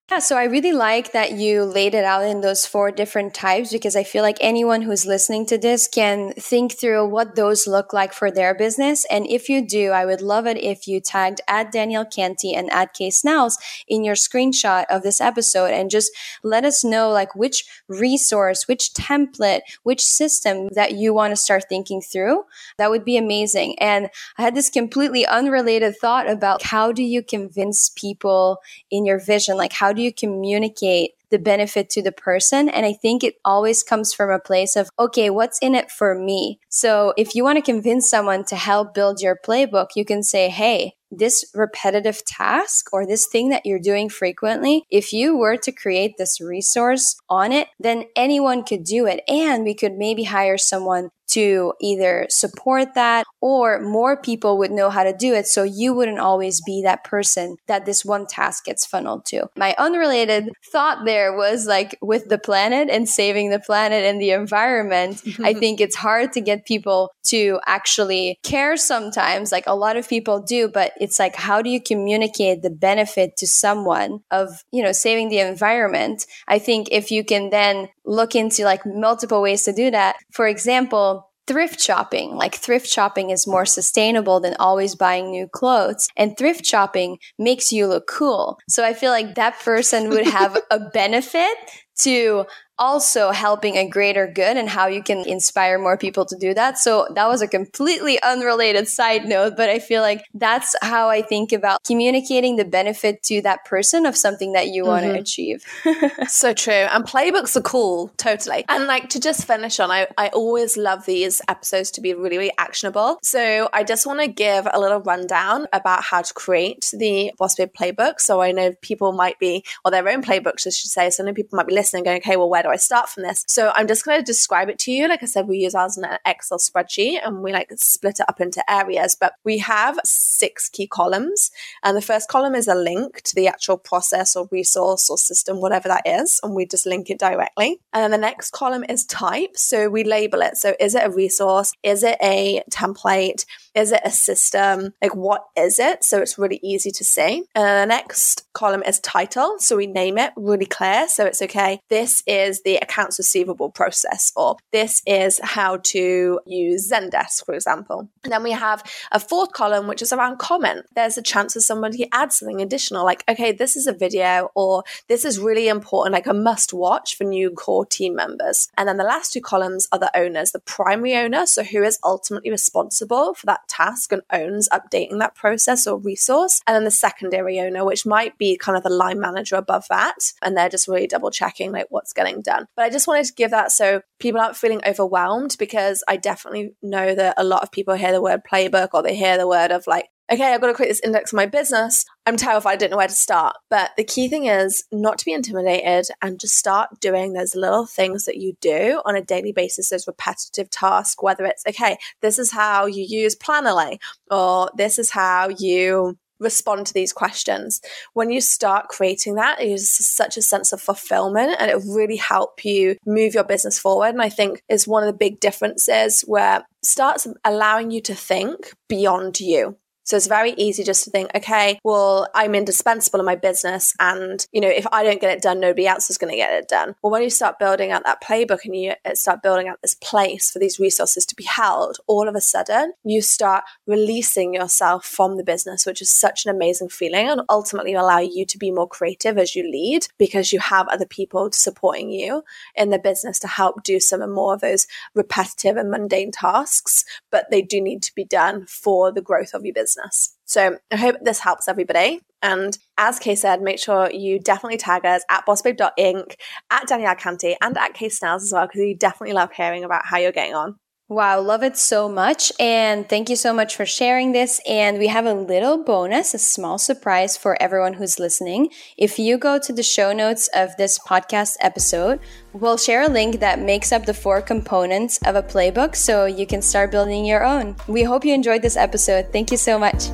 Yeah, 0.08 0.20
so 0.20 0.36
I 0.36 0.44
really 0.44 0.70
like 0.70 1.10
that 1.14 1.32
you 1.32 1.64
laid 1.64 1.92
it 1.92 2.04
out 2.04 2.22
in 2.25 2.40
those 2.40 2.64
four 2.64 2.92
different 2.92 3.34
types 3.34 3.72
because 3.72 3.96
I 3.96 4.04
feel 4.04 4.22
like 4.22 4.36
anyone 4.40 4.82
who's 4.82 5.04
listening 5.04 5.46
to 5.46 5.58
this 5.58 5.88
can 5.88 6.32
think 6.34 6.78
through 6.78 7.08
what 7.08 7.34
those 7.34 7.66
look 7.66 7.92
like 7.92 8.12
for 8.12 8.30
their 8.30 8.54
business. 8.54 9.04
And 9.10 9.26
if 9.26 9.48
you 9.48 9.66
do, 9.66 9.90
I 9.90 10.06
would 10.06 10.20
love 10.20 10.46
it 10.46 10.58
if 10.58 10.86
you 10.86 11.00
tagged 11.00 11.40
at 11.48 11.72
Danielle 11.72 12.04
Canty 12.04 12.54
and 12.54 12.72
at 12.72 12.94
Kay 12.94 13.10
Snells 13.10 13.58
in 13.88 14.04
your 14.04 14.14
screenshot 14.14 14.84
of 14.88 15.02
this 15.02 15.20
episode 15.20 15.72
and 15.72 15.90
just 15.90 16.12
let 16.44 16.64
us 16.64 16.84
know 16.84 17.10
like 17.10 17.34
which 17.34 17.64
resource, 17.88 18.68
which 18.68 18.94
template, 18.94 19.62
which 19.82 20.02
system 20.02 20.68
that 20.76 20.92
you 20.92 21.12
want 21.12 21.32
to 21.32 21.36
start 21.36 21.64
thinking 21.68 22.00
through. 22.00 22.44
That 22.78 22.90
would 22.90 23.04
be 23.04 23.16
amazing. 23.16 23.76
And 23.80 24.08
I 24.38 24.42
had 24.42 24.54
this 24.54 24.70
completely 24.70 25.26
unrelated 25.26 25.96
thought 25.96 26.30
about 26.30 26.62
how 26.62 26.92
do 26.92 27.02
you 27.02 27.25
convince 27.25 27.88
people 27.88 28.58
in 28.88 29.04
your 29.04 29.18
vision? 29.18 29.56
Like 29.56 29.72
how 29.72 29.96
do 29.97 30.03
you 30.03 30.12
communicate 30.12 31.12
the 31.31 31.38
benefit 31.38 31.91
to 31.91 32.03
the 32.03 32.12
person. 32.12 32.69
And 32.69 32.87
I 32.87 32.93
think 32.93 33.25
it 33.25 33.35
always 33.45 33.83
comes 33.83 34.12
from 34.12 34.31
a 34.31 34.38
place 34.38 34.76
of, 34.76 34.88
okay, 34.99 35.31
what's 35.31 35.59
in 35.61 35.75
it 35.75 35.91
for 35.91 36.15
me? 36.15 36.61
So 36.69 37.15
if 37.17 37.35
you 37.35 37.45
want 37.45 37.57
to 37.57 37.62
convince 37.62 38.09
someone 38.09 38.45
to 38.47 38.57
help 38.57 38.95
build 38.95 39.21
your 39.21 39.37
playbook, 39.37 39.88
you 39.97 40.05
can 40.05 40.23
say, 40.23 40.49
Hey, 40.49 40.95
this 41.10 41.44
repetitive 41.54 42.25
task 42.25 42.92
or 42.92 43.06
this 43.06 43.26
thing 43.26 43.48
that 43.50 43.64
you're 43.64 43.78
doing 43.78 44.08
frequently, 44.08 44.84
if 44.90 45.12
you 45.12 45.36
were 45.36 45.56
to 45.56 45.72
create 45.72 46.14
this 46.18 46.40
resource 46.40 47.16
on 47.28 47.52
it, 47.52 47.68
then 47.78 48.04
anyone 48.14 48.64
could 48.64 48.84
do 48.84 49.06
it. 49.06 49.22
And 49.28 49.64
we 49.64 49.75
could 49.75 49.94
maybe 49.94 50.25
hire 50.25 50.58
someone 50.58 51.10
to 51.28 51.72
either 51.80 52.26
support 52.30 52.94
that 52.94 53.25
or 53.40 53.80
more 53.80 54.16
people 54.16 54.58
would 54.58 54.70
know 54.70 54.90
how 54.90 55.04
to 55.04 55.12
do 55.12 55.34
it. 55.34 55.46
So 55.46 55.62
you 55.62 55.92
wouldn't 55.94 56.18
always 56.18 56.60
be 56.62 56.82
that 56.82 57.04
person 57.04 57.56
that 57.66 57.84
this 57.84 58.04
one 58.04 58.26
task 58.26 58.64
gets 58.64 58.86
funneled 58.86 59.25
to. 59.26 59.48
My 59.56 59.75
unrelated 59.78 60.50
thought 60.70 61.04
there 61.04 61.36
was 61.36 61.66
like 61.66 61.98
with 62.00 62.28
the 62.28 62.38
planet 62.38 62.88
and 62.90 63.08
saving 63.08 63.50
the 63.50 63.58
planet 63.58 64.04
and 64.04 64.20
the 64.20 64.30
environment, 64.30 65.22
I 65.42 65.52
think 65.52 65.80
it's 65.80 65.96
hard 65.96 66.32
to 66.32 66.40
get 66.40 66.64
people 66.64 67.10
to 67.26 67.60
actually 67.66 68.38
care 68.42 68.76
sometimes. 68.76 69.52
Like 69.52 69.66
a 69.66 69.75
lot 69.75 69.96
of 69.96 70.08
people 70.08 70.40
do, 70.40 70.68
but 70.68 70.92
it's 71.00 71.19
like, 71.19 71.37
how 71.37 71.62
do 71.62 71.71
you 71.71 71.81
communicate 71.81 72.62
the 72.62 72.71
benefit 72.71 73.37
to 73.38 73.47
someone 73.47 74.21
of, 74.31 74.65
you 74.73 74.83
know, 74.83 74.93
saving 74.93 75.29
the 75.29 75.41
environment? 75.41 76.26
I 76.49 76.59
think 76.59 76.88
if 76.91 77.11
you 77.11 77.25
can 77.25 77.50
then 77.50 77.88
look 78.05 78.35
into 78.35 78.65
like 78.65 78.87
multiple 78.87 79.43
ways 79.43 79.62
to 79.65 79.73
do 79.73 79.91
that. 79.91 80.17
For 80.33 80.47
example, 80.47 81.31
thrift 81.47 81.81
shopping. 81.81 82.35
Like 82.35 82.55
thrift 82.55 82.88
shopping 82.88 83.31
is 83.31 83.47
more 83.47 83.67
sustainable 83.67 84.41
than 84.41 84.57
always 84.59 84.95
buying 84.95 85.31
new 85.31 85.47
clothes. 85.49 86.09
And 86.17 86.37
thrift 86.37 86.67
shopping 86.67 87.19
makes 87.38 87.73
you 87.73 87.87
look 87.87 88.07
cool. 88.09 88.59
So 88.69 88.85
I 88.85 88.95
feel 88.95 89.11
like 89.11 89.35
that 89.37 89.61
person 89.61 90.09
would 90.11 90.26
have 90.26 90.61
a 90.71 90.81
benefit 90.81 91.57
to 92.00 92.45
also 92.78 93.30
helping 93.30 93.76
a 93.76 93.88
greater 93.88 94.26
good 94.26 94.56
and 94.56 94.68
how 94.68 94.87
you 94.87 95.02
can 95.02 95.26
inspire 95.26 95.78
more 95.78 95.97
people 95.97 96.25
to 96.26 96.37
do 96.37 96.54
that. 96.54 96.78
So 96.78 97.09
that 97.14 97.28
was 97.28 97.42
a 97.42 97.49
completely 97.49 98.21
unrelated 98.23 98.88
side 98.88 99.25
note, 99.25 99.56
but 99.56 99.68
I 99.68 99.78
feel 99.78 100.02
like 100.02 100.25
that's 100.35 100.75
how 100.83 101.09
I 101.09 101.23
think 101.23 101.52
about 101.52 101.83
communicating 101.85 102.56
the 102.56 102.64
benefit 102.64 103.23
to 103.25 103.40
that 103.42 103.64
person 103.64 104.06
of 104.06 104.16
something 104.16 104.52
that 104.52 104.68
you 104.68 104.83
mm-hmm. 104.83 104.90
want 104.90 105.04
to 105.04 105.12
achieve. 105.18 105.64
so 106.28 106.52
true. 106.52 106.73
And 106.73 107.04
playbooks 107.04 107.56
are 107.56 107.62
cool, 107.62 108.12
totally. 108.16 108.64
And 108.68 108.87
like 108.87 109.09
to 109.11 109.21
just 109.21 109.47
finish 109.47 109.80
on, 109.80 109.90
I, 109.90 110.09
I 110.18 110.28
always 110.28 110.76
love 110.76 111.06
these 111.06 111.40
episodes 111.49 111.90
to 111.92 112.00
be 112.00 112.14
really, 112.14 112.37
really 112.37 112.52
actionable. 112.59 113.18
So 113.23 113.68
I 113.73 113.85
just 113.85 114.06
want 114.06 114.21
to 114.21 114.28
give 114.28 114.66
a 114.71 114.78
little 114.78 115.00
rundown 115.00 115.66
about 115.73 116.02
how 116.02 116.23
to 116.23 116.35
create 116.35 116.90
the 116.92 117.33
Boss 117.38 117.54
Babe 117.54 117.71
playbook. 117.78 118.21
So 118.21 118.40
I 118.42 118.52
know 118.52 118.73
people 118.83 119.12
might 119.12 119.38
be, 119.38 119.64
or 119.85 119.90
their 119.90 120.09
own 120.09 120.23
playbooks, 120.23 120.66
I 120.66 120.71
should 120.71 120.90
say. 120.90 121.11
So 121.11 121.23
I 121.23 121.26
know 121.26 121.33
people 121.33 121.56
might 121.56 121.66
be 121.66 121.75
listening 121.75 122.04
going, 122.04 122.18
okay, 122.18 122.37
well, 122.37 122.50
where 122.50 122.65
do 122.66 122.73
I 122.73 122.76
start 122.76 123.08
from 123.08 123.23
this? 123.23 123.44
So 123.46 123.70
I'm 123.75 123.87
just 123.87 124.04
going 124.04 124.18
to 124.18 124.25
describe 124.25 124.68
it 124.68 124.78
to 124.80 124.92
you. 124.92 125.08
Like 125.08 125.23
I 125.23 125.26
said, 125.26 125.46
we 125.46 125.58
use 125.58 125.75
ours 125.75 125.96
in 125.96 126.04
an 126.04 126.18
Excel 126.26 126.58
spreadsheet 126.58 127.20
and 127.25 127.42
we 127.42 127.52
like 127.52 127.73
split 127.76 128.18
it 128.20 128.28
up 128.28 128.40
into 128.40 128.68
areas, 128.70 129.16
but 129.18 129.35
we 129.44 129.58
have 129.58 129.99
six 130.04 130.69
key 130.69 130.88
columns. 130.88 131.50
And 131.84 131.97
the 131.97 132.02
first 132.02 132.28
column 132.28 132.54
is 132.54 132.67
a 132.67 132.75
link 132.75 133.23
to 133.23 133.34
the 133.34 133.47
actual 133.47 133.78
process 133.78 134.34
or 134.34 134.49
resource 134.50 135.08
or 135.08 135.17
system, 135.17 135.60
whatever 135.60 135.88
that 135.88 136.02
is. 136.04 136.41
And 136.43 136.54
we 136.54 136.67
just 136.67 136.86
link 136.86 137.08
it 137.08 137.19
directly. 137.19 137.80
And 137.93 138.02
then 138.02 138.10
the 138.10 138.19
next 138.19 138.50
column 138.50 138.84
is 138.88 139.04
type. 139.04 139.56
So 139.56 139.88
we 139.88 140.02
label 140.02 140.43
it. 140.43 140.56
So 140.56 140.75
is 140.80 140.95
it 140.95 141.06
a 141.06 141.10
resource? 141.10 141.73
Is 141.84 142.02
it 142.02 142.19
a 142.21 142.62
template? 142.71 143.47
Is 143.76 143.93
it 143.93 144.00
a 144.04 144.10
system? 144.10 144.95
Like, 145.02 145.15
what 145.15 145.45
is 145.54 145.78
it? 145.78 146.02
So 146.02 146.23
it's 146.23 146.39
really 146.39 146.58
easy 146.62 146.91
to 146.91 147.04
see. 147.04 147.45
And 147.54 147.65
the 147.65 147.95
next 147.95 148.45
column 148.54 148.82
is 148.82 148.99
title. 149.00 149.56
So 149.58 149.76
we 149.76 149.86
name 149.86 150.17
it 150.17 150.32
really 150.34 150.65
clear. 150.65 151.06
So 151.08 151.26
it's 151.26 151.43
okay. 151.43 151.80
This 151.91 152.23
is 152.26 152.62
the 152.62 152.76
accounts 152.76 153.19
receivable 153.19 153.71
process, 153.71 154.32
or 154.34 154.56
this 154.73 155.02
is 155.06 155.39
how 155.43 155.76
to 155.76 156.41
use 156.47 156.91
Zendesk, 156.91 157.45
for 157.45 157.54
example. 157.54 158.08
And 158.25 158.32
then 158.32 158.43
we 158.43 158.52
have 158.52 158.82
a 159.12 159.21
fourth 159.21 159.52
column, 159.52 159.89
which 159.89 160.00
is 160.00 160.12
around 160.12 160.39
comment. 160.39 160.86
There's 160.95 161.19
a 161.19 161.23
chance 161.23 161.52
that 161.52 161.60
somebody 161.60 162.08
adds 162.12 162.39
something 162.39 162.62
additional, 162.62 163.04
like, 163.04 163.25
okay, 163.28 163.52
this 163.52 163.76
is 163.76 163.86
a 163.86 163.93
video, 163.93 164.50
or 164.54 164.84
this 165.08 165.26
is 165.26 165.39
really 165.39 165.69
important, 165.69 166.15
like 166.15 166.26
a 166.26 166.32
must 166.32 166.73
watch 166.73 167.15
for 167.15 167.25
new 167.25 167.50
core 167.50 167.84
team 167.84 168.15
members. 168.15 168.69
And 168.78 168.89
then 168.89 168.97
the 168.97 169.04
last 169.04 169.34
two 169.34 169.43
columns 169.43 169.86
are 169.93 169.99
the 169.99 170.17
owners, 170.17 170.52
the 170.52 170.60
primary 170.60 171.15
owner. 171.15 171.45
So 171.45 171.62
who 171.62 171.82
is 171.82 171.99
ultimately 172.02 172.50
responsible 172.50 173.34
for 173.34 173.45
that 173.45 173.66
task 173.69 174.13
and 174.13 174.23
owns 174.33 174.69
updating 174.71 175.19
that 175.19 175.35
process 175.35 175.87
or 175.87 175.99
resource. 175.99 176.61
And 176.67 176.75
then 176.75 176.85
the 176.85 176.91
secondary 176.91 177.61
owner, 177.61 177.85
which 177.85 178.07
might 178.07 178.37
be 178.39 178.57
kind 178.57 178.76
of 178.76 178.85
the 178.85 178.91
line 178.91 179.21
manager 179.21 179.57
above 179.57 179.87
that. 179.89 180.17
And 180.43 180.57
they're 180.57 180.69
just 180.69 180.89
really 180.89 181.07
double 181.07 181.31
checking 181.31 181.73
like 181.73 181.87
what's 181.91 182.13
getting 182.13 182.43
done. 182.43 182.67
But 182.76 182.85
I 182.85 182.91
just 182.91 183.07
wanted 183.07 183.26
to 183.26 183.35
give 183.35 183.50
that 183.50 183.73
so 183.73 184.02
people 184.19 184.41
aren't 184.41 184.57
feeling 184.57 184.81
overwhelmed 184.87 185.57
because 185.59 186.02
I 186.09 186.17
definitely 186.17 186.75
know 186.83 187.15
that 187.15 187.35
a 187.37 187.45
lot 187.45 187.63
of 187.63 187.73
people 187.73 187.95
hear 187.95 188.13
the 188.13 188.23
word 188.23 188.43
playbook 188.50 188.89
or 188.93 189.02
they 189.02 189.17
hear 189.17 189.39
the 189.39 189.49
word 189.49 189.71
of 189.71 189.87
like, 189.87 190.09
okay, 190.31 190.52
I've 190.52 190.61
got 190.61 190.69
to 190.69 190.75
create 190.75 190.89
this 190.89 191.00
index 191.00 191.31
for 191.31 191.37
my 191.37 191.47
business. 191.47 192.05
I'm 192.26 192.36
terrified, 192.36 192.73
I 192.73 192.76
don't 192.76 192.91
know 192.91 192.97
where 192.97 193.06
to 193.06 193.15
start. 193.15 193.56
But 193.71 193.93
the 193.97 194.04
key 194.04 194.28
thing 194.28 194.47
is 194.47 194.84
not 194.91 195.19
to 195.19 195.25
be 195.25 195.32
intimidated 195.32 196.08
and 196.21 196.41
just 196.41 196.56
start 196.56 197.00
doing 197.00 197.32
those 197.32 197.54
little 197.54 197.86
things 197.86 198.25
that 198.25 198.36
you 198.36 198.54
do 198.60 199.00
on 199.04 199.15
a 199.15 199.23
daily 199.23 199.52
basis, 199.52 199.91
those 199.91 200.08
repetitive 200.08 200.69
tasks, 200.69 201.23
whether 201.23 201.45
it's, 201.45 201.65
okay, 201.69 201.97
this 202.23 202.39
is 202.41 202.50
how 202.50 202.86
you 202.86 203.04
use 203.08 203.36
Planoly, 203.36 203.99
or 204.28 204.71
this 204.76 204.99
is 204.99 205.10
how 205.10 205.50
you 205.56 206.19
respond 206.39 206.86
to 206.86 206.95
these 206.95 207.12
questions. 207.12 207.80
When 208.12 208.30
you 208.30 208.41
start 208.41 208.89
creating 208.89 209.36
that, 209.36 209.60
it 209.60 209.71
is 209.71 209.89
such 209.89 210.36
a 210.36 210.43
sense 210.43 210.73
of 210.73 210.80
fulfillment 210.80 211.56
and 211.58 211.71
it 211.71 211.82
really 211.86 212.17
help 212.17 212.65
you 212.65 212.97
move 213.06 213.34
your 213.34 213.45
business 213.45 213.78
forward. 213.78 214.08
And 214.08 214.21
I 214.21 214.28
think 214.28 214.62
is 214.69 214.86
one 214.86 215.02
of 215.02 215.06
the 215.06 215.17
big 215.17 215.41
differences 215.41 216.23
where 216.26 216.67
starts 216.82 217.26
allowing 217.45 217.91
you 217.91 218.00
to 218.02 218.15
think 218.15 218.73
beyond 218.89 219.41
you. 219.41 219.76
So 220.06 220.16
it's 220.16 220.28
very 220.28 220.52
easy 220.52 220.84
just 220.84 221.02
to 221.02 221.10
think, 221.10 221.32
okay, 221.34 221.80
well, 221.82 222.28
I'm 222.32 222.54
indispensable 222.54 223.19
in 223.19 223.26
my 223.26 223.34
business. 223.34 223.92
And, 223.99 224.47
you 224.52 224.60
know, 224.60 224.69
if 224.69 224.86
I 224.92 225.02
don't 225.02 225.21
get 225.21 225.36
it 225.36 225.42
done, 225.42 225.58
nobody 225.58 225.88
else 225.88 226.10
is 226.10 226.16
going 226.16 226.30
to 226.30 226.36
get 226.36 226.52
it 226.52 226.69
done. 226.69 226.95
Well, 227.02 227.10
when 227.10 227.23
you 227.23 227.30
start 227.30 227.58
building 227.58 227.90
out 227.90 228.04
that 228.04 228.23
playbook 228.23 228.64
and 228.64 228.76
you 228.76 228.95
uh, 229.04 229.16
start 229.16 229.42
building 229.42 229.66
out 229.66 229.82
this 229.82 229.97
place 229.97 230.49
for 230.52 230.60
these 230.60 230.78
resources 230.78 231.26
to 231.26 231.34
be 231.34 231.42
held, 231.42 231.99
all 232.06 232.28
of 232.28 232.36
a 232.36 232.40
sudden 232.40 232.92
you 233.02 233.21
start 233.21 233.64
releasing 233.88 234.54
yourself 234.54 235.04
from 235.04 235.38
the 235.38 235.45
business, 235.45 235.84
which 235.84 236.00
is 236.00 236.08
such 236.08 236.47
an 236.47 236.54
amazing 236.54 236.88
feeling 236.88 237.28
and 237.28 237.42
ultimately 237.49 237.95
allow 237.95 238.21
you 238.21 238.47
to 238.47 238.58
be 238.58 238.71
more 238.71 238.88
creative 238.88 239.36
as 239.36 239.56
you 239.56 239.69
lead 239.69 240.06
because 240.19 240.52
you 240.52 240.60
have 240.60 240.86
other 240.86 241.06
people 241.06 241.50
supporting 241.50 242.10
you 242.10 242.45
in 242.76 242.90
the 242.90 242.99
business 243.00 243.40
to 243.40 243.49
help 243.49 243.82
do 243.82 243.99
some 243.99 244.21
more 244.32 244.54
of 244.54 244.60
those 244.60 244.86
repetitive 245.16 245.76
and 245.76 245.90
mundane 245.90 246.30
tasks, 246.30 247.04
but 247.32 247.50
they 247.50 247.60
do 247.60 247.80
need 247.80 248.04
to 248.04 248.14
be 248.14 248.25
done 248.25 248.66
for 248.66 249.10
the 249.10 249.21
growth 249.21 249.52
of 249.52 249.64
your 249.64 249.75
business 249.75 249.96
business. 249.97 250.37
So 250.45 250.78
I 250.91 250.97
hope 250.97 251.17
this 251.23 251.41
helps 251.41 251.69
everybody. 251.69 252.21
And 252.43 252.76
as 252.99 253.19
Kay 253.19 253.35
said, 253.35 253.63
make 253.63 253.78
sure 253.78 254.11
you 254.11 254.39
definitely 254.39 254.76
tag 254.76 255.04
us 255.04 255.25
at 255.28 255.47
bossbabe.inc, 255.47 256.35
at 256.71 256.87
Danielle 256.87 257.15
Canty, 257.17 257.56
and 257.61 257.76
at 257.76 257.95
Kay 257.95 258.09
Snells 258.09 258.45
as 258.45 258.52
well, 258.52 258.67
because 258.67 258.80
we 258.80 258.95
definitely 258.95 259.35
love 259.35 259.52
hearing 259.52 259.85
about 259.85 260.06
how 260.06 260.19
you're 260.19 260.32
getting 260.32 260.54
on. 260.54 260.76
Wow, 261.08 261.40
love 261.40 261.62
it 261.62 261.76
so 261.76 262.08
much. 262.08 262.50
And 262.58 263.08
thank 263.08 263.30
you 263.30 263.36
so 263.36 263.52
much 263.52 263.76
for 263.76 263.86
sharing 263.86 264.32
this. 264.32 264.60
And 264.69 264.99
we 264.99 265.06
have 265.06 265.25
a 265.25 265.34
little 265.34 265.84
bonus, 265.84 266.34
a 266.34 266.38
small 266.38 266.78
surprise 266.78 267.36
for 267.36 267.56
everyone 267.62 267.92
who's 267.95 268.19
listening. 268.19 268.71
If 268.99 269.16
you 269.16 269.38
go 269.38 269.60
to 269.60 269.73
the 269.73 269.84
show 269.84 270.12
notes 270.12 270.49
of 270.52 270.76
this 270.76 270.99
podcast 270.99 271.58
episode, 271.60 272.19
we'll 272.52 272.76
share 272.76 273.02
a 273.02 273.08
link 273.08 273.38
that 273.38 273.60
makes 273.60 273.92
up 273.92 274.04
the 274.04 274.14
four 274.14 274.42
components 274.42 275.21
of 275.25 275.36
a 275.36 275.45
playbook 275.45 275.95
so 275.95 276.25
you 276.25 276.45
can 276.45 276.60
start 276.60 276.90
building 276.90 277.25
your 277.25 277.45
own. 277.45 277.76
We 277.86 278.02
hope 278.02 278.25
you 278.25 278.34
enjoyed 278.34 278.62
this 278.62 278.76
episode. 278.76 279.28
Thank 279.30 279.52
you 279.52 279.58
so 279.58 279.78
much. 279.78 280.08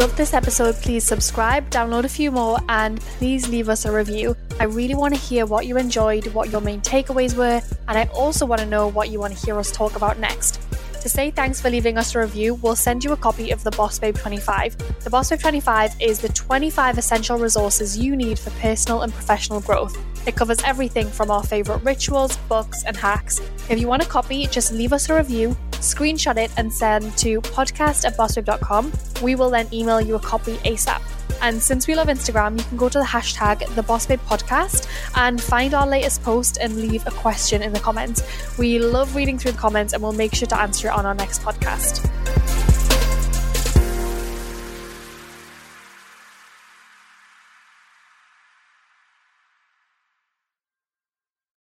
Loved 0.00 0.16
this 0.16 0.32
episode, 0.32 0.76
please 0.76 1.04
subscribe, 1.04 1.68
download 1.68 2.04
a 2.04 2.08
few 2.08 2.30
more, 2.30 2.58
and 2.70 2.98
please 3.18 3.50
leave 3.50 3.68
us 3.68 3.84
a 3.84 3.92
review. 3.92 4.34
I 4.58 4.64
really 4.64 4.94
want 4.94 5.14
to 5.14 5.20
hear 5.20 5.44
what 5.44 5.66
you 5.66 5.76
enjoyed, 5.76 6.26
what 6.28 6.48
your 6.48 6.62
main 6.62 6.80
takeaways 6.80 7.36
were, 7.36 7.60
and 7.86 7.98
I 7.98 8.04
also 8.14 8.46
want 8.46 8.62
to 8.62 8.66
know 8.66 8.88
what 8.88 9.10
you 9.10 9.20
want 9.20 9.36
to 9.36 9.44
hear 9.44 9.58
us 9.58 9.70
talk 9.70 9.96
about 9.96 10.18
next. 10.18 10.58
To 11.02 11.08
say 11.10 11.30
thanks 11.30 11.60
for 11.60 11.68
leaving 11.68 11.98
us 11.98 12.14
a 12.14 12.20
review, 12.20 12.54
we'll 12.54 12.76
send 12.76 13.04
you 13.04 13.12
a 13.12 13.16
copy 13.18 13.50
of 13.50 13.62
the 13.62 13.72
Boss 13.72 13.98
Babe 13.98 14.16
25. 14.16 15.04
The 15.04 15.10
Boss 15.10 15.28
Babe 15.28 15.40
25 15.40 16.00
is 16.00 16.18
the 16.18 16.30
25 16.30 16.96
essential 16.96 17.36
resources 17.36 17.98
you 17.98 18.16
need 18.16 18.38
for 18.38 18.48
personal 18.52 19.02
and 19.02 19.12
professional 19.12 19.60
growth. 19.60 19.98
It 20.26 20.34
covers 20.34 20.62
everything 20.64 21.08
from 21.08 21.30
our 21.30 21.42
favourite 21.42 21.84
rituals, 21.84 22.38
books, 22.48 22.84
and 22.84 22.96
hacks. 22.96 23.38
If 23.68 23.78
you 23.78 23.86
want 23.86 24.02
a 24.02 24.06
copy, 24.06 24.46
just 24.46 24.72
leave 24.72 24.94
us 24.94 25.10
a 25.10 25.16
review, 25.16 25.54
screenshot 25.80 26.36
it, 26.36 26.50
and 26.56 26.72
send 26.72 27.16
to 27.18 27.40
podcast 27.40 28.04
at 28.04 28.16
bossbabe.com. 28.16 28.92
We 29.22 29.34
will 29.34 29.50
then 29.50 29.68
email 29.72 30.00
you 30.00 30.14
a 30.14 30.20
copy 30.20 30.56
ASAP. 30.58 31.02
And 31.42 31.62
since 31.62 31.86
we 31.86 31.94
love 31.94 32.08
Instagram, 32.08 32.58
you 32.58 32.64
can 32.64 32.76
go 32.76 32.88
to 32.88 32.98
the 32.98 33.04
hashtag 33.04 33.74
the 33.74 33.82
Boss 33.82 34.06
Babe 34.06 34.20
Podcast 34.26 34.86
and 35.16 35.40
find 35.40 35.74
our 35.74 35.86
latest 35.86 36.22
post 36.22 36.58
and 36.60 36.76
leave 36.76 37.06
a 37.06 37.10
question 37.10 37.62
in 37.62 37.72
the 37.72 37.80
comments. 37.80 38.22
We 38.58 38.78
love 38.78 39.16
reading 39.16 39.38
through 39.38 39.52
the 39.52 39.58
comments 39.58 39.92
and 39.94 40.02
we'll 40.02 40.12
make 40.12 40.34
sure 40.34 40.48
to 40.48 40.60
answer 40.60 40.88
it 40.88 40.92
on 40.92 41.06
our 41.06 41.14
next 41.14 41.42
podcast. 41.42 42.19